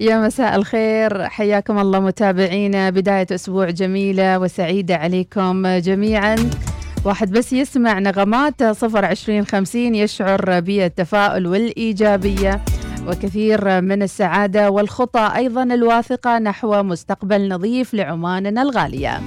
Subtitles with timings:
[0.00, 2.90] يا مساء الخير حياكم الله متابعينا.
[2.90, 6.36] بداية أسبوع جميلة وسعيدة عليكم جميعا.
[7.04, 12.60] واحد بس يسمع نغمات صفر عشرين خمسين يشعر بالتفاؤل والإيجابية
[13.08, 19.20] وكثير من السعادة والخطى أيضا الواثقة نحو مستقبل نظيف لعماننا الغالية.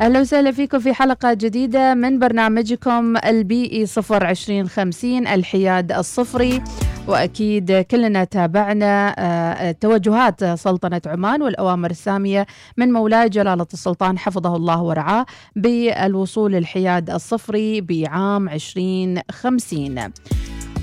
[0.00, 6.62] أهلا وسهلا فيكم في حلقة جديدة من برنامجكم البيئي صفر عشرين خمسين الحياد الصفري.
[7.08, 12.46] وأكيد كلنا تابعنا آه، توجهات سلطنة عمان والأوامر السامية
[12.76, 20.12] من مولاي جلالة السلطان حفظه الله ورعاه بالوصول الحياد الصفري بعام 2050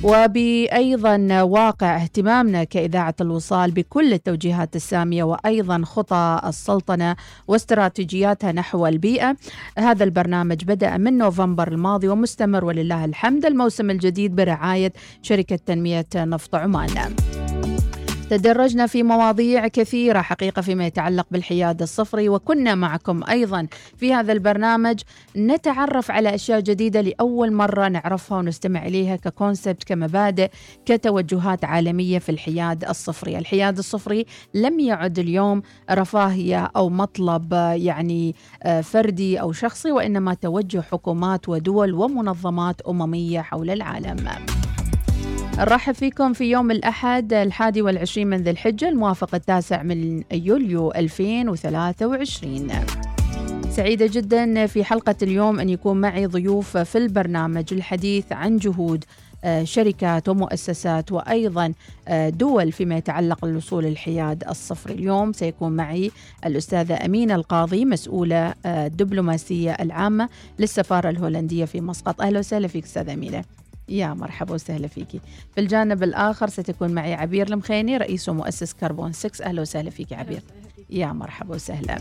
[0.04, 7.16] وبأيضا واقع اهتمامنا كإذاعة الوصال بكل التوجيهات السامية وأيضا خطى السلطنة
[7.48, 9.36] واستراتيجياتها نحو البيئة.
[9.78, 13.46] هذا البرنامج بدأ من نوفمبر الماضي ومستمر ولله الحمد.
[13.46, 17.16] الموسم الجديد برعاية شركة تنمية نفط عمان.
[18.32, 25.00] تدرجنا في مواضيع كثيرة حقيقة فيما يتعلق بالحياد الصفري وكنا معكم أيضا في هذا البرنامج.
[25.38, 30.50] نتعرف على أشياء جديدة لأول مرة نعرفها ونستمع إليها ككونسبت كمبادئ
[30.86, 33.38] كتوجهات عالمية في الحياد الصفري.
[33.38, 38.36] الحياد الصفري لم يعد اليوم رفاهية أو مطلب يعني
[38.84, 44.28] فردي أو شخصي وإنما توجه حكومات ودول ومنظمات أممية حول العالم.
[45.62, 52.70] نرحب فيكم في يوم الأحد الحادي والعشرين من ذي الحجة الموافق التاسع من يوليو 2023
[53.70, 59.06] سعيدة جدا في حلقة اليوم أن يكون معي ضيوف في البرنامج الحديث عن جهود
[59.44, 61.74] آه، شركات ومؤسسات وأيضا
[62.08, 64.94] آه، دول فيما يتعلق بالوصول الحياد الصفري.
[64.94, 66.12] اليوم سيكون معي
[66.46, 70.30] الأستاذة أمينة القاضي مسؤولة آه، الدبلوماسية العامة
[70.60, 72.22] للسفارة الهولندية في مسقط.
[72.22, 73.61] أهلا وسهلا فيك أستاذة أمينة.
[73.92, 75.20] يا مرحبا وسهلا فيكي.
[75.56, 80.42] في الجانب الآخر ستكون معي عبير المخيني رئيس ومؤسس كربون 6 أهلا وسهلا فيك عبير.
[80.90, 81.98] يا مرحبا وسهلا.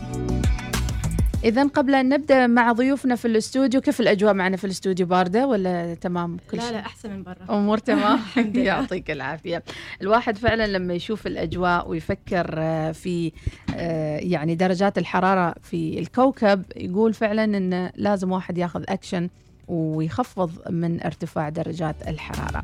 [1.43, 5.93] إذا قبل أن نبدأ مع ضيوفنا في الاستوديو كيف الأجواء معنا في الاستوديو؟ باردة ولا
[5.93, 7.37] تمام؟ كل لا شيء؟ لا أحسن من برا.
[7.57, 8.19] أمور تمام.
[8.55, 9.63] يعطيك العافية.
[10.01, 13.31] الواحد فعلا لما يشوف الأجواء ويفكر آه، في
[13.75, 19.29] آه، يعني درجات الحرارة في الكوكب يقول فعلا أنه لازم واحد ياخذ أكشن
[19.67, 22.61] ويخفض من ارتفاع درجات الحرارة.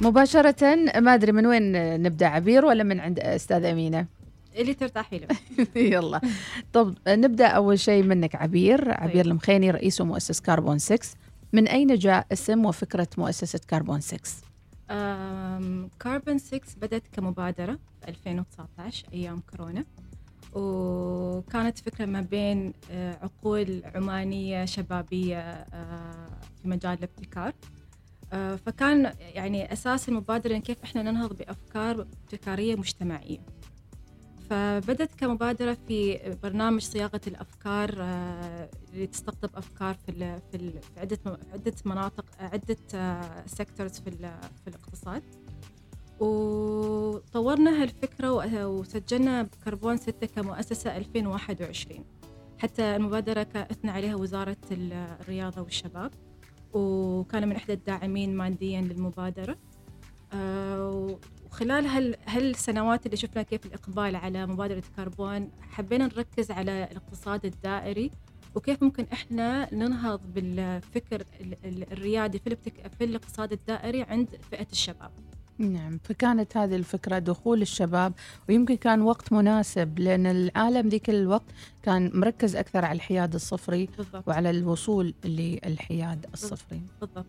[0.00, 1.72] مباشرة ما أدري من وين
[2.02, 4.06] نبدأ عبير ولا من عند أستاذ أمينة؟
[4.58, 5.28] اللي ترتاحي له.
[5.92, 6.20] يلا.
[6.72, 8.90] طب نبدأ أول شيء منك عبير.
[8.90, 9.26] عبير طيب.
[9.32, 11.08] المخيني رئيس ومؤسس كربون 6
[11.52, 14.18] من أين جاء اسم وفكرة مؤسسة كربون 6
[16.00, 19.84] كاربون 6 بدأت كمبادرة في 2019 أيام كورونا.
[20.52, 26.26] وكانت فكرة ما بين آه، عقول عمانية شبابية آه،
[26.62, 27.52] في مجال الابتكار.
[28.32, 33.38] آه، فكان يعني أساس المبادرة كيف إحنا ننهض بأفكار ابتكارية مجتمعية.
[34.50, 37.90] فبدت كمبادرة في برنامج صياغة الأفكار
[38.92, 41.18] اللي تستقطب أفكار في في عدة
[41.52, 42.76] عدة مناطق عدة
[43.46, 44.10] سيكتورز في
[44.64, 45.22] في الاقتصاد.
[46.20, 48.32] وطورنا هالفكرة
[48.66, 52.04] وسجلنا بكربون 6 كمؤسسة 2021
[52.58, 56.10] حتى المبادرة أثنى عليها وزارة الرياضة والشباب.
[56.72, 59.56] وكان من إحدى الداعمين ماديا للمبادرة.
[60.32, 61.16] آه،
[61.46, 68.10] وخلال هال هالسنوات اللي شفنا كيف الإقبال على مبادرة كربون حبينا نركز على الاقتصاد الدائري.
[68.54, 71.24] وكيف ممكن إحنا ننهض بالفكر
[71.64, 72.56] الريادي في,
[72.98, 75.10] في الاقتصاد الدائري عند فئة الشباب.
[75.60, 78.12] نعم فكانت هذه الفكرة دخول الشباب
[78.48, 81.44] ويمكن كان وقت مناسب لأن العالم ذيك الوقت
[81.82, 84.28] كان مركز أكثر على الحياد الصفري بالضبط.
[84.28, 86.82] وعلى الوصول للحياد الصفري.
[87.00, 87.26] بالضبط.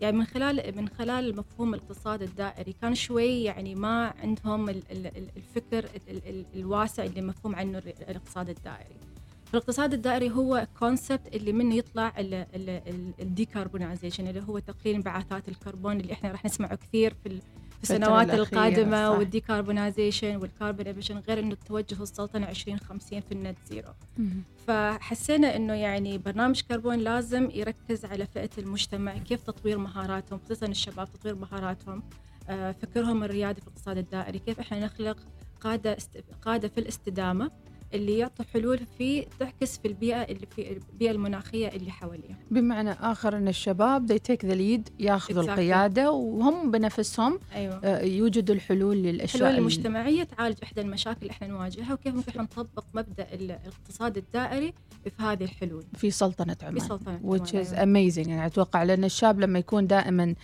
[0.00, 5.88] يعني من خلال من خلال مفهوم الاقتصاد الدائري كان شوي يعني ما عندهم الفكر
[6.54, 7.78] الواسع اللي مفهوم عنه
[8.08, 8.96] الاقتصاد الدائري.
[9.50, 12.12] الاقتصاد الدائري هو concept اللي منه يطلع
[13.20, 17.40] ال decarbonization اللي هو تقليل انبعاثات الكربون اللي إحنا راح نسمعه كثير في
[17.90, 23.56] السنوات القادمة وال decarbonization وال carbon emission غير إنه توجه السلطنة 2050 في ال net
[23.70, 23.88] zero.
[24.66, 31.08] فحسينا إنه يعني برنامج كربون لازم يركز على فئة المجتمع كيف تطوير مهاراتهم خصوصا الشباب
[31.12, 32.02] تطوير مهاراتهم
[32.48, 35.16] آه، فكرهم الريادي في الاقتصاد الدائري كيف إحنا نخلق
[35.60, 35.96] قادة
[36.42, 37.50] قادة في الاستدامة.
[37.94, 43.36] اللي يعطوا حلول في تعكس في البيئة اللي في البيئة المناخية اللي حواليها بمعنى آخر
[43.36, 45.48] إن الشباب they take the lead ياخذوا exactly.
[45.48, 47.80] القيادة وهم بنفسهم أيوة.
[47.84, 52.84] آه، يوجدوا الحلول للأشياء الحلول المجتمعية تعالج إحدى المشاكل اللي إحنا نواجهها وكيف ممكن نطبق
[52.94, 54.72] مبدأ الاقتصاد الدائري
[55.04, 57.64] في هذه الحلول في سلطنة عمان في سلطنة which عمان.
[57.64, 58.10] is أيوة.
[58.10, 60.34] amazing يعني أتوقع لأن الشاب لما يكون دائما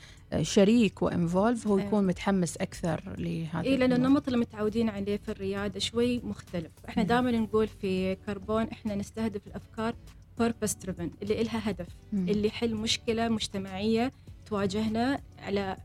[0.42, 4.26] شريك وانفولف هو يكون متحمس أكثر لهذا اي لأن النمط.
[4.26, 6.70] اللي متعودين عليه في الرياده شوي مختلف.
[6.88, 9.94] إحنا دائما نقول في كربون إحنا نستهدف الأفكار
[10.40, 12.28] purpose driven اللي إلها هدف مم.
[12.28, 14.12] اللي يحل مشكلة مجتمعية
[14.46, 15.76] تواجهنا على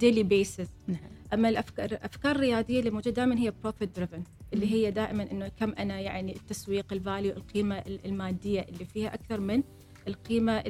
[0.00, 0.68] daily basis.
[0.88, 0.98] نعم.
[1.34, 4.22] أما الأفكار الأفكار الرياديه اللي موجودة دائما هي profit driven
[4.52, 9.40] اللي هي دائما إنه كم أنا يعني التسويق ال value القيمة المادية اللي فيها أكثر
[9.40, 9.62] من
[10.08, 10.62] القيمة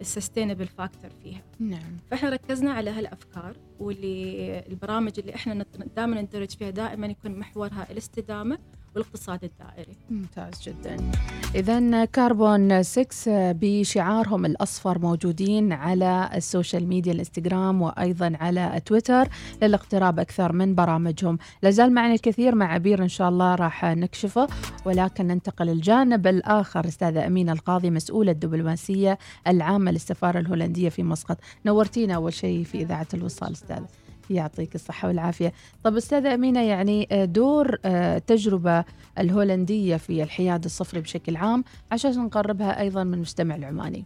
[0.00, 1.42] ال sustainable factor فيها.
[1.60, 1.96] نعم.
[2.10, 5.64] فإحنا ركزنا على هالأفكار واللي البرامج اللي إحنا
[5.96, 8.58] دائما ندرج فيها دائما يكون محورها الاستدامة
[8.96, 9.96] والاقتصاد الدائري.
[10.10, 10.96] ممتاز جدا.
[11.54, 19.28] إذا كاربون 6 بشعارهم الأصفر موجودين على السوشيال ميديا الإنستغرام وأيضا على تويتر
[19.62, 21.38] للاقتراب أكثر من برامجهم.
[21.62, 24.46] لازال معنا الكثير مع عبير إن شاء الله راح نكشفه
[24.84, 26.88] ولكن ننتقل الجانب الآخر.
[26.88, 31.38] أستاذة أمينة القاضي مسؤولة الدبلوماسية العامة للسفارة الهولندية في مسقط.
[31.66, 33.86] نورتينا أول شيء في إذاعة الوصال أستاذة.
[34.30, 35.52] يعطيك الصحة والعافية.
[35.84, 38.84] طب أستاذة أمينة يعني آه، دور التجربة آه،
[39.18, 44.04] الهولندية في الحياد الصفري بشكل عام عشان نقربها أيضا من المستمع العماني.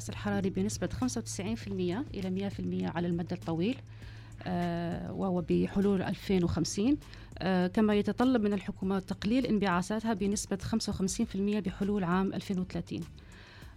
[0.00, 2.50] الاحتباس الحراري بنسبة 95% إلى
[2.90, 3.76] 100% على المدى الطويل
[4.42, 6.98] آه، وهو بحلول 2050
[7.38, 13.00] آه، كما يتطلب من الحكومات تقليل انبعاثاتها بنسبة 55% بحلول عام 2030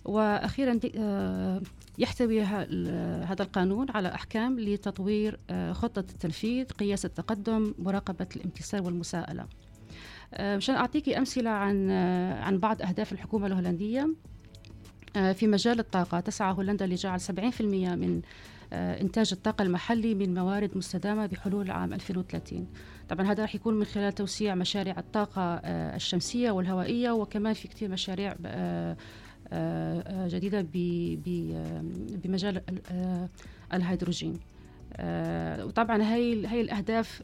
[0.06, 1.62] وأخيرا آه،
[1.98, 5.40] يحتوي هذا القانون على أحكام لتطوير
[5.72, 9.46] خطة التنفيذ قياس التقدم مراقبة الامتثال والمساءلة.
[10.40, 11.92] مشان اعطيكي أمثلة عن
[12.42, 14.10] عن بعض أهداف الحكومة الهولندية.
[15.13, 16.19] في مجال الطاقة.
[16.19, 17.62] تسعى هولندا لجعل 70%
[17.95, 18.21] من
[18.74, 22.68] آه، إنتاج الطاقة المحلي من موارد مستدامة بحلول عام 2030
[23.10, 27.89] طبعا هذا راح يكون من خلال توسيع مشاريع الطاقة آه، الشمسية والهوائية وكمان في كثير
[27.89, 28.98] مشاريع آه،
[30.27, 30.68] جديدة
[32.24, 32.62] بمجال
[33.74, 34.39] الهيدروجين.
[35.60, 37.21] وطبعا هي الأهداف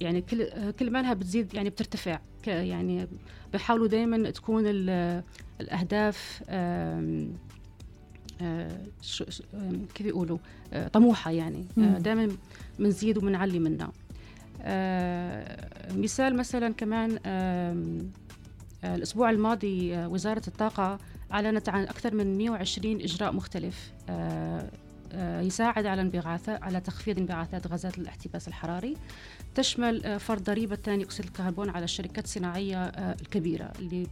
[0.00, 2.18] يعني كل كل ما انها بتزيد يعني بترتفع.
[2.46, 3.08] يعني
[3.52, 4.64] بحاولوا دائما تكون
[5.60, 7.28] الأهداف آه،
[9.94, 10.38] كيف يقولوا؟
[10.72, 11.64] آه، طموحة يعني.
[11.78, 12.28] آه، دائما
[12.78, 13.92] بنزيد وبنعلي منها.
[15.96, 17.18] مثال مثلا كمان
[18.84, 20.98] الأسبوع الماضي وزارة الطاقة
[21.32, 23.92] أعلنت عن أكثر من 120 إجراء مختلف.
[25.14, 28.96] يساعد على انبعاثات على تخفيض انبعاثات غازات الاحتباس الحراري.
[29.54, 34.06] تشمل فرض ضريبة ثاني أكسيد الكربون على الشركات الصناعية الكبيرة اللي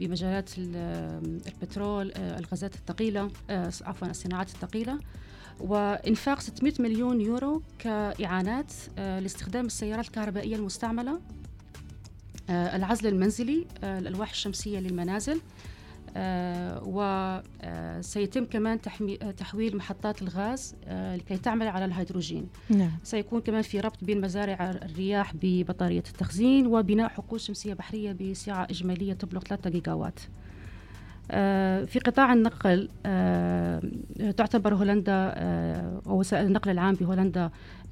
[0.00, 4.98] بمجالات البترول آه، الغازات الثقيلة آه، عفوا الصناعات الثقيلة.
[5.60, 11.20] وإنفاق 600 مليون يورو كإعانات آه، لاستخدام السيارات الكهربائية المستعملة
[12.50, 15.40] العزل المنزلي الألواح الشمسية للمنازل آه،
[16.82, 18.78] وسيتم كمان
[19.22, 22.48] آه، تحويل محطات الغاز آه، لكي تعمل على الهيدروجين.
[22.70, 22.90] نعم.
[23.02, 29.12] سيكون كمان في ربط بين مزارع الرياح ببطارية التخزين وبناء حقول شمسية بحرية بسعة إجمالية
[29.12, 30.20] تبلغ 3 جيجاوات.
[31.88, 32.88] في قطاع النقل
[34.36, 35.34] تعتبر هولندا
[36.06, 37.50] ووسائل النقل العام بهولندا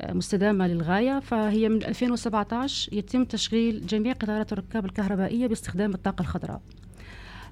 [0.09, 1.21] مستدامة للغاية.
[1.21, 6.61] فهي من 2017 يتم تشغيل جميع قطارات الركاب الكهربائية باستخدام الطاقة الخضراء.
[6.61, 6.86] آه،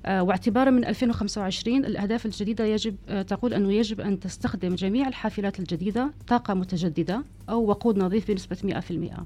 [0.08, 6.10] واعتبارا من 2025 الأهداف الجديدة يجب آه، تقول أنه يجب أن تستخدم جميع الحافلات الجديدة
[6.28, 8.56] طاقة متجددة أو وقود نظيف بنسبة
[9.16, 9.22] 100%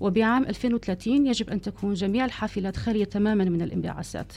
[0.00, 4.32] وبعام 2030 يجب أن تكون جميع الحافلات خالية تماما من الانبعاثات.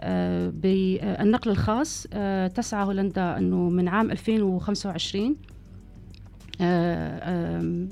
[0.00, 2.06] آه، بالنقل الخاص
[2.54, 5.36] تسعى هولندا أنه من عام 2025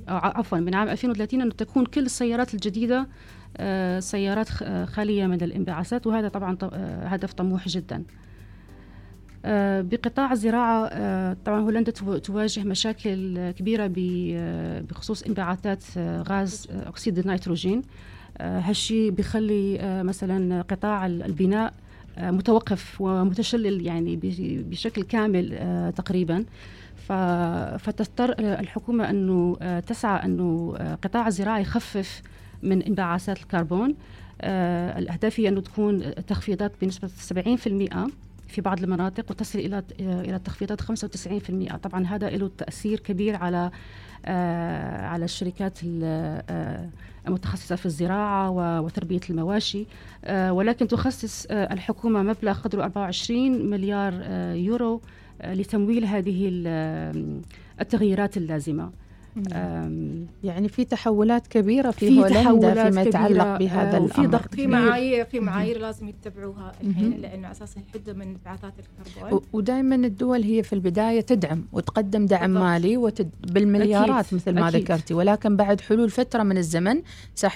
[0.08, 3.06] عفوا من عام 2030 أنه تكون كل السيارات الجديدة آه،
[4.00, 8.02] سيارات آه، خالية من الانبعاثات وهذا طبعا آه، هدف طموح جدا.
[9.80, 10.88] بقطاع الزراعة
[11.34, 13.90] طبعا هولندا تواجه مشاكل كبيرة
[14.90, 17.82] بخصوص انبعاثات غاز أكسيد النيتروجين.
[18.40, 21.74] هالشيء بيخلي مثلا قطاع البناء
[22.18, 24.20] متوقف ومتشلل يعني
[24.70, 25.58] بشكل كامل
[25.96, 26.44] تقريبا.
[27.78, 32.22] فتضطر الحكومة أنه تسعى أنه قطاع الزراعة يخفف
[32.62, 33.94] من انبعاثات الكربون.
[34.98, 38.10] الأهداف هي أنه تكون تخفيضات بنسبة 70%
[38.48, 43.70] في بعض المناطق وتصل إلى إلى تخفيضات 95% طبعا هذا له تأثير كبير على
[44.26, 46.88] آه على الشركات آه
[47.28, 48.50] المتخصصة في الزراعة
[48.80, 49.86] وتربية المواشي.
[50.24, 55.00] آه ولكن تخصص آه الحكومة مبلغ قدره 24 مليار آه يورو
[55.44, 56.50] لتمويل هذه
[57.80, 58.90] التغييرات اللازمة.
[60.44, 65.24] يعني في تحولات كبيرة في, في هولندا فيما يتعلق بهذا الأمر في ضغط في معايير
[65.24, 70.72] في معايير لازم يتبعوها الحين لأنه أساسا يحدوا من انبعاثات الكربون ودائما الدول هي في
[70.72, 72.62] البداية تدعم وتقدم دعم بالضبط.
[72.62, 73.30] مالي وتد...
[73.52, 74.34] بالمليارات أكيد.
[74.34, 74.80] مثل ما أكيد.
[74.80, 77.02] ذكرتي ولكن بعد حلول فترة من الزمن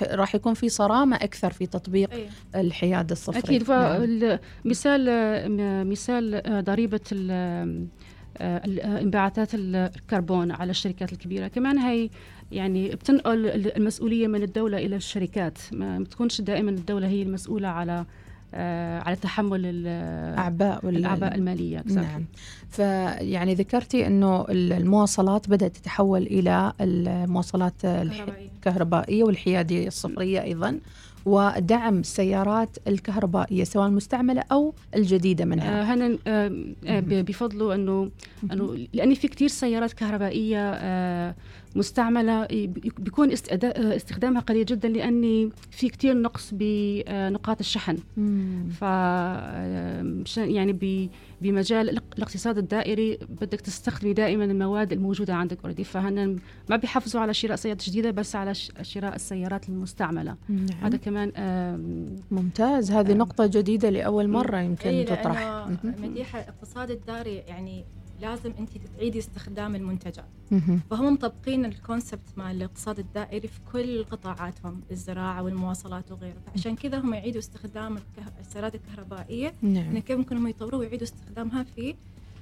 [0.03, 2.29] راح يكون في صرامة أكثر في تطبيق أيه.
[2.55, 5.05] الحياد الصفري أكيد فمثال
[5.57, 5.91] نعم.
[5.91, 7.01] مثال ضريبة
[8.41, 11.49] انبعاثات الكربون على الشركات الكبيرة.
[11.49, 12.11] كمان هي
[12.53, 15.59] يعني بتنقل المسؤولية من الدولة إلى الشركات.
[15.73, 18.05] ما بتكونش دائما الدولة هي المسؤولة على
[18.55, 21.85] آه على تحمل الأعباء الأعباء المالية.
[21.87, 22.25] نعم.
[22.71, 30.79] فيعني ذكرتي إنه المواصلات بدأت تتحول إلى المواصلات الكهربائيه والحيادية الصفرية أيضا.
[31.27, 35.81] ودعم السيارات الكهربائية سواء المستعملة أو الجديدة منها.
[35.81, 36.53] آه هنا آه
[36.87, 38.11] آه بفضله أنه
[38.53, 41.35] أنه لأن في كثير سيارات كهربائية آه
[41.77, 42.47] مستعملة
[42.99, 47.97] بيكون استخدامها قليل جدا لأني في كثير نقص بنقاط الشحن.
[48.71, 48.83] ف
[50.37, 51.09] يعني
[51.41, 56.39] بمجال الاقتصاد الدائري بدك تستخدمي دائما المواد الموجودة عندك اوريدي فهن
[56.71, 60.37] ما بيحافظوا على شراء سيارات جديدة بس على شراء السيارات المستعملة.
[60.49, 60.67] نعم.
[60.83, 61.33] هذا كمان
[62.31, 62.91] ممتاز.
[62.91, 65.69] هذه نقطة جديدة لأول مرة يمكن إيه تطرح.
[65.85, 67.85] مديحه الاقتصاد الداري يعني
[68.21, 70.25] لازم انت تعيدي استخدام المنتجات.
[70.91, 76.37] فهم مطبقين الكونسبت مال الاقتصاد الدائري في كل قطاعاتهم الزراعة والمواصلات وغيره.
[76.47, 77.99] فعشان كذا هم يعيدوا استخدام
[78.41, 79.53] السيارات الكهربائية.
[79.63, 79.99] نعم.
[79.99, 81.95] كيف ممكن هم يطوروا ويعيدوا استخدامها في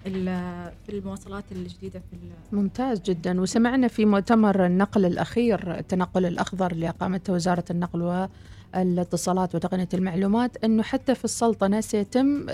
[0.05, 2.17] في المواصلات الجديدة في
[2.57, 3.41] ممتاز جدا.
[3.41, 8.29] وسمعنا في مؤتمر النقل الأخير التنقل الأخضر اللي أقامته وزارة النقل
[8.75, 12.47] الاتصالات وتقنية المعلومات أنه حتى في السلطنة سيتم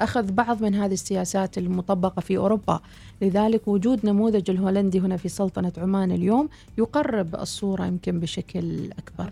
[0.00, 2.80] أخذ بعض من هذه السياسات المطبقة في أوروبا.
[3.22, 6.48] لذلك وجود نموذج الهولندي هنا في سلطنة عمان اليوم
[6.78, 9.30] يقرب الصورة يمكن بشكل أكبر.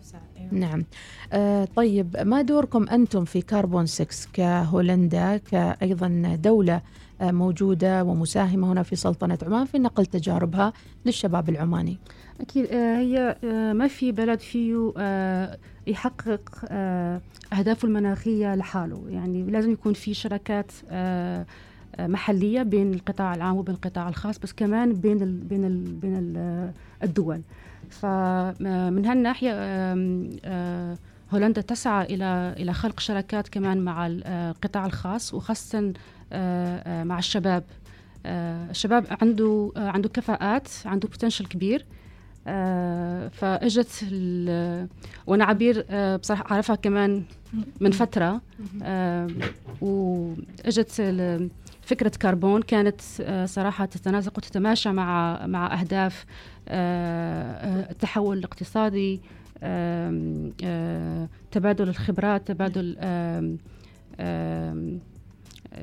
[0.52, 0.84] نعم.
[1.32, 6.80] آه طيب ما دوركم أنتم في كاربون 6 كهولندا كأيضا دولة
[7.20, 10.72] آه موجودة ومساهمة هنا في سلطنة عمان؟ في نقل تجاربها
[11.06, 11.98] للشباب العماني.
[12.40, 16.64] أكيد آه هي آه ما في بلد فيه آه يحقق
[17.52, 19.04] أهدافه المناخية لحاله.
[19.08, 20.72] يعني لازم يكون في شراكات
[21.98, 26.70] محلية بين القطاع العام وبين القطاع الخاص بس كمان بين ال بين ال بين ال
[27.02, 27.40] الدول.
[27.90, 29.52] فمن هالناحية
[31.32, 35.92] هولندا تسعى إلى إلى خلق شراكات كمان مع القطاع الخاص وخاصة
[37.04, 37.64] مع الشباب.
[38.26, 41.84] الشباب عنده عنده كفاءات عنده بوتنشل كبير.
[42.46, 44.04] آه فاجت
[45.26, 47.22] وأنا عبير آه بصراحة أعرفها كمان
[47.80, 48.40] من فترة.
[48.82, 49.28] آه
[49.80, 50.90] وأجت
[51.82, 53.00] فكرة كربون كانت
[53.44, 56.24] صراحة تتناسق وتتماشى مع مع أهداف
[56.68, 59.20] التحول الاقتصادي
[61.50, 62.96] تبادل الخبرات تبادل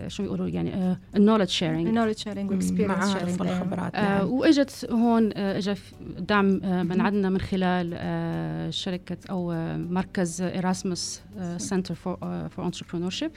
[0.08, 4.28] شو يقولوا يعني ال knowledge sharing ال knowledge sharing و experience sharing والخبرات نعم.
[4.28, 5.74] وإجت هون اجى
[6.20, 11.22] دعم من عندنا من خلال شركة أو مركز ايراسموس
[11.58, 12.18] Centre for
[12.50, 13.32] for Entrepreneurship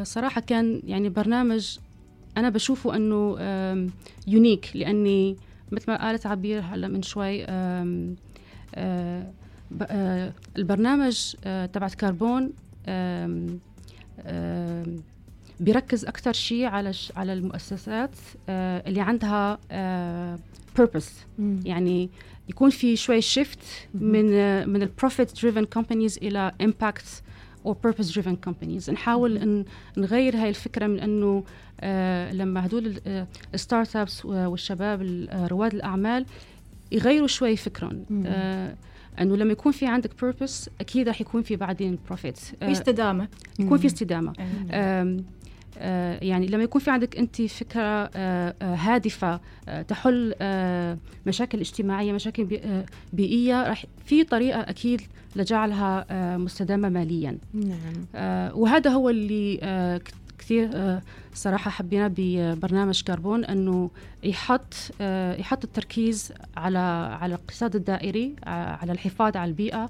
[0.00, 1.78] وصراحة كان يعني برنامج
[2.36, 3.38] أنا بشوفه إنه
[4.26, 5.36] unique لأني
[5.72, 7.46] مثل ما قالت عبير هلا من شوي
[10.56, 11.34] البرنامج
[11.72, 12.52] تبعت كربون
[15.62, 18.10] بيركز أكثر شيء على على المؤسسات
[18.48, 19.58] آه، اللي عندها
[20.76, 21.10] purpose
[21.40, 22.10] آه، يعني
[22.48, 23.58] يكون في شوي shift
[23.94, 27.22] من آه، من ال profit driven companies إلى impact
[27.66, 29.64] أو purpose driven companies نحاول ان
[29.96, 31.44] نغير هاي الفكرة من إنه
[32.32, 33.00] لما هدول
[33.54, 36.26] ال startups والشباب رواد الأعمال
[36.92, 38.04] يغيروا شوي فكرهم.
[39.20, 43.28] أنه لما يكون في عندك purpose أكيد راح يكون في بعدين profit في آه، استدامة.
[43.58, 44.32] يكون في استدامة.
[45.78, 49.40] آه يعني لما يكون في عندك أنت فكرة آه آه هادفة
[49.88, 50.34] تحل
[51.26, 52.60] مشاكل اجتماعية مشاكل
[53.12, 55.00] بيئية راح في طريقة أكيد
[55.36, 57.38] لجعلها مستدامة ماليا.
[57.54, 58.06] نعم.
[58.54, 60.00] وهذا هو اللي
[60.42, 61.02] كثير آه،
[61.34, 63.90] صراحة حبينا ببرنامج كربون أنه
[64.22, 66.78] يحط آه، يحط التركيز على
[67.20, 69.88] على الاقتصاد الدائري على الحفاظ على البيئة آه،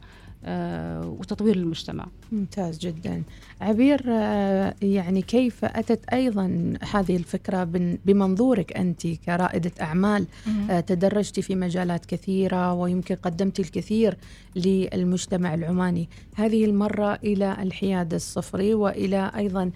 [1.04, 2.06] وتطوير المجتمع.
[2.32, 3.22] ممتاز جدا.
[3.60, 7.64] عبير آه، يعني كيف أتت أيضا هذه الفكرة
[8.04, 10.26] بمنظورك أنت كرائدة أعمال؟
[10.70, 14.16] آه، تدرجت في مجالات كثيرة ويمكن قدمت الكثير
[14.56, 16.08] للمجتمع العماني.
[16.34, 19.70] هذه المرة إلى الحياد الصفري وإلى أيضا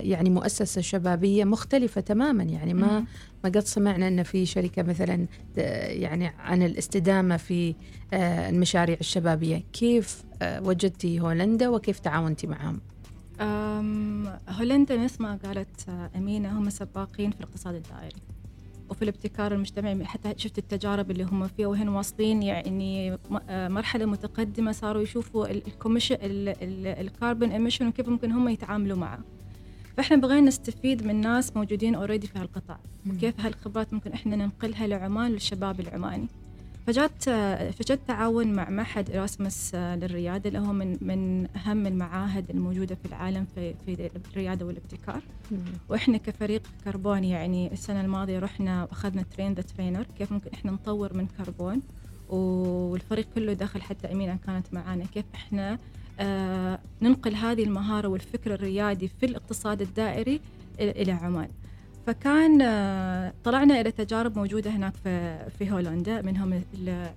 [0.00, 3.04] يعني مؤسسة شبابية مختلفة تماما يعني ما
[3.44, 5.26] ما قد سمعنا أن في شركة مثلا
[5.86, 7.74] يعني عن الاستدامة في
[8.14, 9.62] آه، المشاريع الشبابية.
[9.72, 12.80] كيف آه، وجدتي هولندا وكيف تعاونتي معهم؟
[14.48, 18.22] هولندا نفس ما قالت آه، أمينة هم سباقين في الاقتصاد الدائري
[18.90, 20.04] وفي الابتكار المجتمعي.
[20.04, 23.18] حتى شفت التجارب اللي هم فيها وهن واصلين يعني
[23.50, 25.46] مرحلة متقدمة صاروا يشوفوا
[27.00, 29.18] ال carbon emission وكيف ممكن هم يتعاملوا معه.
[29.96, 32.78] فإحنا بغينا نستفيد من ناس موجودين already في هالقطاع.
[33.10, 36.26] وكيف هالخبرات ممكن إحنا ننقلها لعمان للشباب العماني.
[36.86, 37.22] فجات
[37.72, 43.46] فجت تعاون مع معهد إراسمس للريادة اللي هو من من أهم المعاهد الموجودة في العالم
[43.54, 45.22] في في الريادة والابتكار.
[45.88, 51.16] وإحنا كفريق كربون يعني السنة الماضية رحنا وأخذنا train the trainer كيف ممكن إحنا نطور
[51.16, 51.82] من كربون.
[52.28, 55.78] والفريق كله دخل حتى أمينة كانت معانا كيف إحنا آه
[57.02, 60.40] ننقل هذه المهارة والفكر الريادي في الاقتصاد الدائري
[60.80, 61.48] إلى عمان.
[62.06, 64.92] فكان آه طلعنا إلى تجارب موجودة هناك
[65.58, 66.62] في, هولندا منهم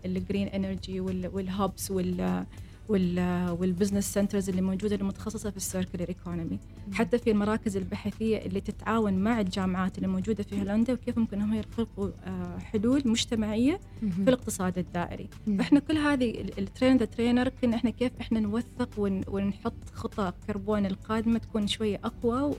[0.05, 2.45] ال green energy وال
[2.89, 6.59] hubs وال وال business centers اللي موجودة المتخصصة في ال circular economy
[6.93, 11.53] حتى في المراكز البحثية اللي تتعاون مع الجامعات اللي موجودة في هولندا وكيف ممكن هم
[11.53, 15.29] يخلقوا آه، حلول مجتمعية في الاقتصاد الدائري.
[15.57, 18.89] فإحنا كل هذه ال train the trainer كنا إحنا كيف إحنا نوثق
[19.27, 22.55] ونحط خطى كربون القادمة تكون شوية أقوى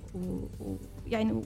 [1.13, 1.43] يعني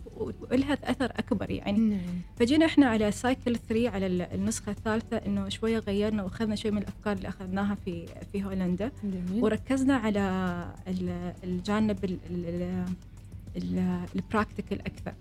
[0.51, 2.01] ولها أثر أكبر يعني نعم.
[2.37, 7.17] فجينا إحنا على cycle 3 على النسخة الثالثة إنه شوية غيرنا وأخذنا شوي من الأفكار
[7.17, 9.45] اللي أخذناها في في هولندا جميل.
[9.45, 10.67] وركزنا على
[11.45, 12.19] الجانب
[14.17, 15.15] ال practical أكثر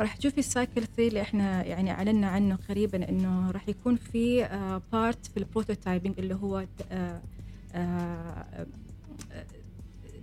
[0.00, 4.48] راح تشوفي ال cycle 3 اللي إحنا يعني أعلنا عنه قريبا إنه راح يكون في
[4.92, 6.64] part في ال prototyping اللي هو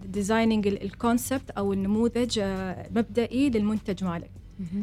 [0.06, 4.32] designing ال concept أو النموذج آه، مبدئي للمنتج مالك.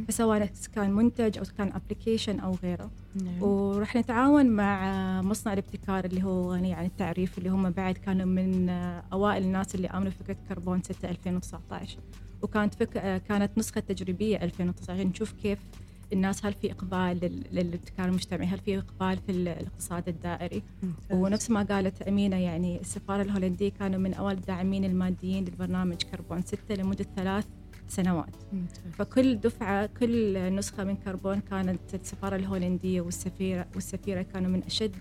[0.08, 2.90] سواء كان منتج أو كان application أو غيره.
[3.24, 3.42] نعم.
[3.42, 8.68] وراح نتعاون مع مصنع الابتكار اللي هو غني عن التعريف اللي هم بعد كانوا من
[8.68, 11.98] آه، أوائل الناس اللي آمنوا فكره كربون 6 2019
[12.42, 12.96] وكانت فك...
[12.96, 15.58] آه، كانت نسخة تجريبية 2019 نشوف كيف
[16.12, 17.18] الناس هل في إقبال
[17.52, 20.62] للابتكار المجتمعي هل في إقبال في الاقتصاد الدائري.
[21.10, 26.74] ونفس ما قالت أمينة يعني السفارة الهولندية كانوا من اوائل الداعمين الماديين للبرنامج كربون 6
[26.74, 27.46] لمدة ثلاث
[27.88, 28.78] سنوات ممتاز.
[28.92, 34.94] فكل دفعة كل نسخة من كربون كانت السفارة الهولندية والسفيره والسفيرة كانوا من أشد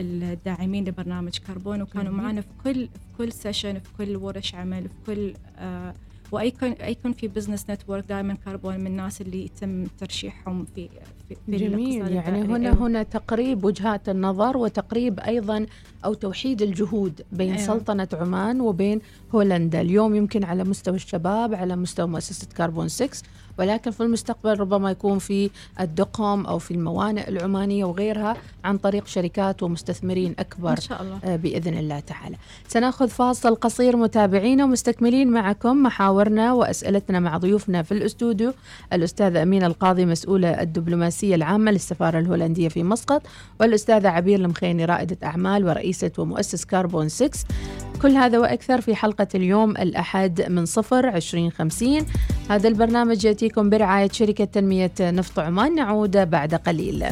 [0.00, 4.94] الداعمين لبرنامج كربون وكانوا معنا في كل في كل session في كل ورش عمل في
[5.06, 5.94] كل آه
[6.32, 10.88] وايكون أيكون في business network دائما كربون من الناس اللي يتم ترشيحهم في
[11.28, 12.12] في, في جميل.
[12.12, 15.66] يعني هنا هنا تقريب وجهات النظر وتقريب أيضا
[16.04, 17.66] أو توحيد الجهود بين أيوة.
[17.66, 19.00] سلطنة عمان وبين
[19.34, 19.80] هولندا.
[19.80, 23.22] اليوم يمكن على مستوى الشباب على مستوى مؤسسة كربون 6
[23.60, 29.62] ولكن في المستقبل ربما يكون في الدقم أو في الموانئ العمانية وغيرها عن طريق شركات
[29.62, 31.18] ومستثمرين أكبر إن شاء الله.
[31.24, 32.36] آه، بإذن الله تعالى.
[32.68, 38.52] سنأخذ فاصل قصير متابعينا ومستكملين معكم محاورنا وأسئلتنا مع ضيوفنا في الأستوديو.
[38.92, 43.22] الأستاذة أمينة القاضي مسؤولة الدبلوماسية العامة للسفارة الهولندية في مسقط
[43.60, 47.38] والأستاذة عبير المخيني رائدة أعمال ورئيسة ومؤسس كاربون 6
[48.02, 52.06] كل هذا وأكثر في حلقة اليوم الأحد من صفر عشرين خمسين
[52.50, 57.04] هذا البرنامج يأتيكم برعاية شركة تنمية نفط عمان نعود بعد قليل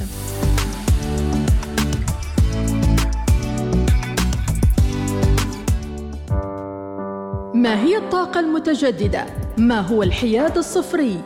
[7.54, 9.26] ما هي الطاقة المتجددة؟
[9.58, 11.20] ما هو الحياد الصفري؟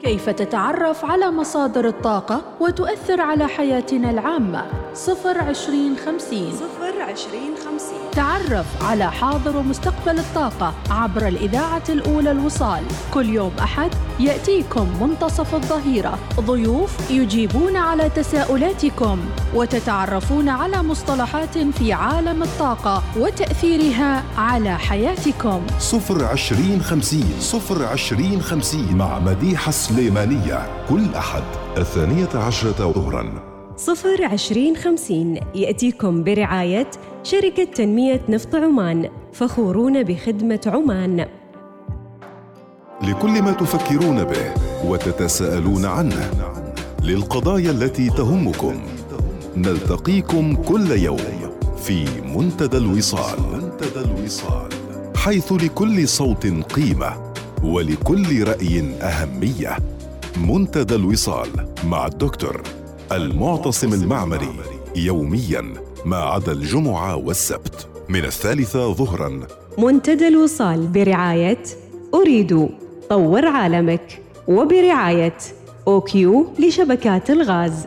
[0.00, 6.52] كيف تتعرف على مصادر الطاقة وتؤثر على حياتنا العامة؟ صفر عشرين خمسين.
[6.52, 8.10] صفر عشرين خمسين.
[8.12, 12.82] تعرف على حاضر ومستقبل الطاقة عبر الإذاعة الأولى الوصال.
[13.14, 16.18] كل يوم أحد يأتيكم منتصف الظهيرة.
[16.40, 19.18] ضيوف يجيبون على تساؤلاتكم
[19.54, 25.62] وتتعرفون على مصطلحات في عالم الطاقة وتأثيرها على حياتكم.
[25.78, 27.34] صفر عشرين خمسين.
[27.40, 31.44] صفر عشرين خمسين مع مديحة السليمانية كل أحد
[31.76, 33.47] الثانية عشرة ظهراً.
[33.78, 36.90] صفر عشرين خمسين يأتيكم برعاية
[37.22, 41.26] شركة تنمية نفط عمان فخورون بخدمة عمان.
[43.02, 46.30] لكل ما تفكرون به وتتساءلون عنه
[47.02, 48.74] للقضايا التي تهمكم.
[49.56, 51.50] نلتقيكم كل يوم
[51.82, 52.04] في
[52.36, 53.40] منتدى الوصال.
[53.52, 54.68] منتدى الوصال
[55.16, 57.32] حيث لكل صوت قيمة
[57.64, 59.76] ولكل رأي أهمية.
[60.36, 61.48] منتدى الوصال
[61.84, 62.62] مع الدكتور
[63.12, 64.54] المعتصم المعمري
[64.96, 67.88] يوميا ما عدا الجمعة والسبت.
[68.08, 69.40] من الثالثه ظهرا.
[69.78, 71.62] منتدى الوصال برعاية
[72.14, 72.68] أريد
[73.10, 75.38] طور عالمك وبرعاية
[75.86, 77.86] أوكيو لشبكات الغاز.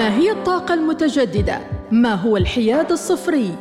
[0.00, 1.58] ما هي الطاقة المتجددة؟
[1.90, 3.54] ما هو الحياد الصفري؟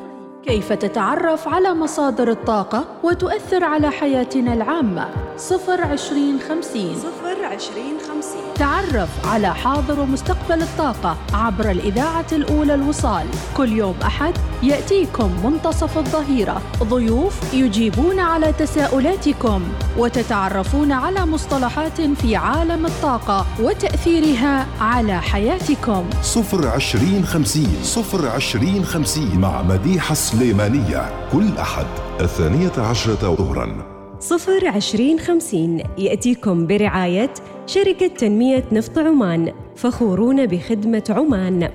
[0.44, 6.96] كيف تتعرف على مصادر الطاقة وتؤثر على حياتنا العامة؟ صفر عشرين خمسين.
[6.96, 8.54] صفر عشرين خمسين.
[8.56, 13.26] تعرف على حاضر ومستقبل الطاقة عبر الإذاعة الأولى الوصال.
[13.58, 16.62] كل يوم أحد يأتيكم منتصف الظهيرة.
[16.84, 19.62] ضيوف يجيبون على تساؤلاتكم
[19.98, 26.06] وتتعرفون على مصطلحات في عالم الطاقة وتأثيرها على حياتكم.
[26.22, 27.78] صفر عشرين خمسين.
[27.84, 31.30] صفر عشرين خمسين مع مديحة سليمانية.
[31.32, 31.88] كل أحد
[32.22, 33.99] الثانية عشرة ظهراً.
[34.20, 37.34] صفر عشرين خمسين يأتيكم برعاية
[37.68, 41.70] شركة تنمية نفط عمان فخورون بخدمة عمان.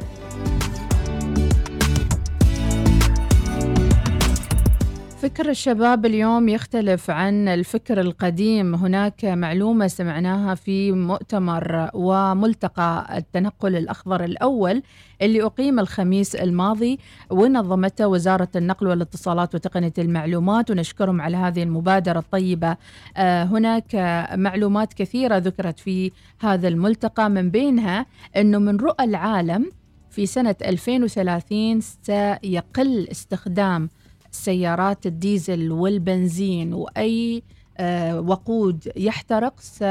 [5.25, 8.75] فكر الشباب اليوم يختلف عن الفكر القديم.
[8.75, 14.83] هناك معلومة سمعناها في مؤتمر وملتقى التنقل الأخضر الأول
[15.23, 16.99] اللي أقيم الخميس الماضي
[17.31, 20.71] ونظمته وزارة النقل والاتصالات وتقنية المعلومات.
[20.71, 22.77] ونشكرهم على هذه المبادرة الطيبة.
[23.17, 23.95] آه، هناك
[24.35, 28.07] معلومات كثيرة ذكرت في هذا الملتقى من بينها
[28.37, 29.71] أنه من رؤى العالم
[30.11, 33.89] في سنة 2030 سيقل استخدام
[34.35, 37.43] سيارات الديزل والبنزين وأي
[37.79, 39.85] آه، وقود يحترق س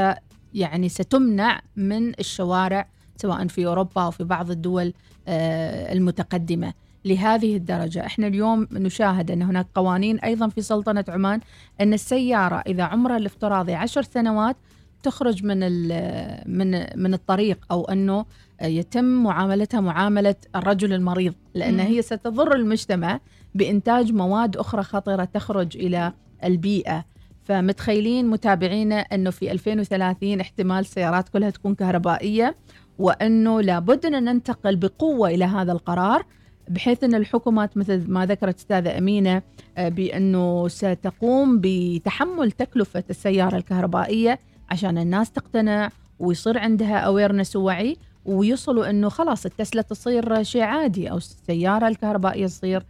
[0.54, 4.92] يعني ستمنع من الشوارع سواء في أوروبا أو في بعض الدول
[5.28, 6.72] آه، المتقدمة
[7.04, 11.40] لهذه الدرجة إحنا اليوم نشاهد أن هناك قوانين أيضا في سلطنة عمان
[11.80, 14.56] أن السيارة إذا عمرها الافتراضي عشر سنوات
[15.02, 16.70] تخرج من ال- من
[17.02, 18.24] من الطريق أو أنه
[18.62, 21.80] يتم معاملتها معاملة الرجل المريض لأن.
[21.80, 23.20] هي ستضر المجتمع
[23.54, 26.12] بإنتاج مواد أخرى خطرة تخرج إلى
[26.44, 27.04] البيئة.
[27.44, 32.56] فمتخيلين متابعينا أنه في 2030 احتمال السيارات كلها تكون كهربائية
[32.98, 36.26] وأنه لابد أن ننتقل بقوة إلى هذا القرار
[36.68, 39.42] بحيث أن الحكومات مثل ما ذكرت أستاذة أمينة
[39.78, 44.38] آه، بأنه ستقوم بتحمل تكلفة السيارة الكهربائية
[44.70, 45.88] عشان الناس تقتنع
[46.18, 52.82] ويصير عندها أويرنس ووعي ويوصلوا أنه خلاص التسلا تصير شيء عادي أو السيارة الكهربائية تصير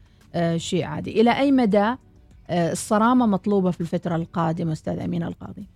[0.57, 1.20] شيء عادي.
[1.20, 1.94] إلى أي مدى
[2.51, 5.66] آه، الصرامة مطلوبة في الفترة القادمة أستاذ أمين القاضي؟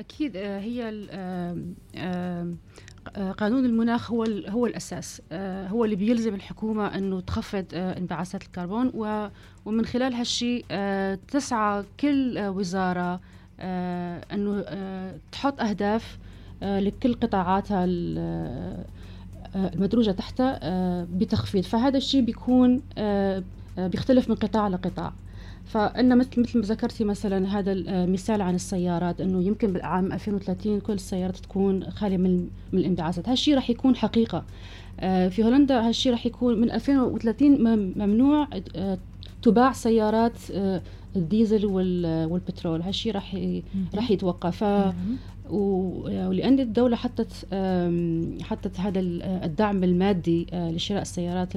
[0.00, 1.06] أكيد آه، هي
[1.96, 5.22] آه، قانون المناخ هو هو الأساس.
[5.32, 8.92] آه، هو اللي بيلزم الحكومة أنه تخفض آه، انبعاثات الكربون
[9.64, 13.20] ومن خلال هالشيء آه، تسعى كل آه، وزارة
[13.60, 16.18] آه، أنه آه، تحط أهداف
[16.62, 18.18] آه، لكل قطاعاتها ال-
[19.56, 21.64] آه، المدروجة تحتها آه، بتخفيض.
[21.64, 23.42] فهذا الشيء بيكون آه، آه،
[23.78, 25.12] بيختلف من قطاع لقطاع.
[25.64, 30.92] فإن مثل مثل ما ذكرتي مثلا هذا المثال عن السيارات إنه يمكن بالعام 2030 كل
[30.92, 32.36] السيارات تكون خالية من
[32.72, 34.44] من الإنبعاثات، هالشيء راح يكون حقيقة.
[35.00, 38.98] آه، في هولندا هالشيء راح يكون من 2030 مم- ممنوع آه،
[39.42, 40.80] تباع سيارات آه،
[41.16, 43.36] الديزل وال- والبترول، هالشيء راح
[43.94, 44.64] راح يتوقف.
[44.64, 44.92] ف
[45.50, 47.32] و- ولأن الدولة حطت
[48.42, 51.48] حطت هذا ال- الدعم المادي آه، لشراء السيارات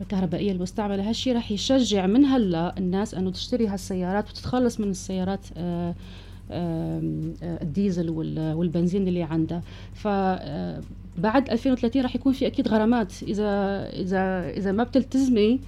[0.00, 5.46] ال- الكهربائية المستعملة هالشيء راح يشجع من هلا الناس أنه تشتري هالسيارات وتتخلص من السيارات
[5.56, 5.94] آه،
[6.50, 7.00] آه،
[7.42, 9.62] الديزل وال- والبنزين اللي عندها.
[9.94, 10.80] ف آه،
[11.20, 13.44] بعد 2030 راح يكون في أكيد غرامات إذا
[13.92, 15.60] إذا إذا ما بتلتزمي.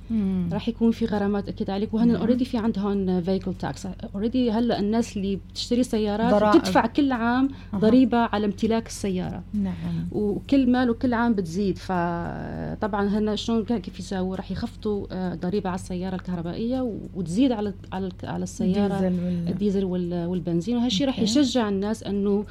[0.53, 2.17] راح يكون في غرامات أكيد عليك وهن نعم.
[2.17, 6.61] already في عندهم vehicle tax already هلأ الناس اللي بتشتري سيارات ضرائب.
[6.61, 7.49] بتدفع كل عام.
[7.77, 9.75] ضريبة على امتلاك السيارة نعم
[10.13, 15.79] وكل مال وكل عام بتزيد فطبعا هن شلون كيف يساووا راح يخفضوا آه، ضريبة على
[15.79, 21.19] السيارة الكهربائية وتزيد على على على السيارة ديزل وال- الديزل وال- والبنزين وهالشيء راح.
[21.21, 22.45] يشجع الناس إنه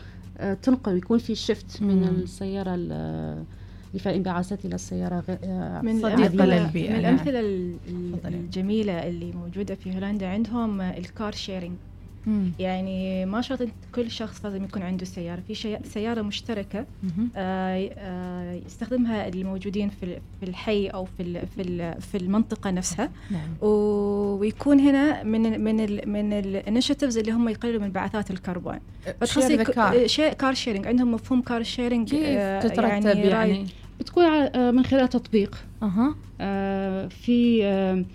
[0.62, 2.04] تنقل ويكون في shift من مم.
[2.04, 2.92] السيارة ال-
[3.90, 7.14] اللي فيها انبعاثات إلى السيارة غير آه، من صديقة الأمثلة للبيئة، من نعم.
[7.16, 8.36] الأمثلة ال- ال- تفضلي.
[8.38, 11.78] الجميلة اللي موجودة في هولندا عندهم آه، ال car sharing
[12.28, 12.52] مم.
[12.60, 15.42] يعني ما شرط كل شخص لازم يكون عنده سيارة.
[15.48, 16.86] في شي- سيارة مشتركة.
[17.36, 23.10] آه، آه، يستخدمها الموجودين في في الحي أو في ال- في ال- في المنطقة نفسها.
[23.32, 23.50] نعم.
[23.62, 28.80] ويكون هنا من من ال من initiatives اللي هم يقللوا من انبعاثات الكربون.
[29.58, 30.08] the car.
[30.08, 32.24] شيء car sharing عندهم مفهوم car sharing كيف
[32.64, 32.82] تترتب
[33.30, 33.66] يعني
[34.00, 35.56] بتكون على- آه، من خلال تطبيق.
[35.84, 36.16] أها.
[36.42, 38.06] آه، في آه،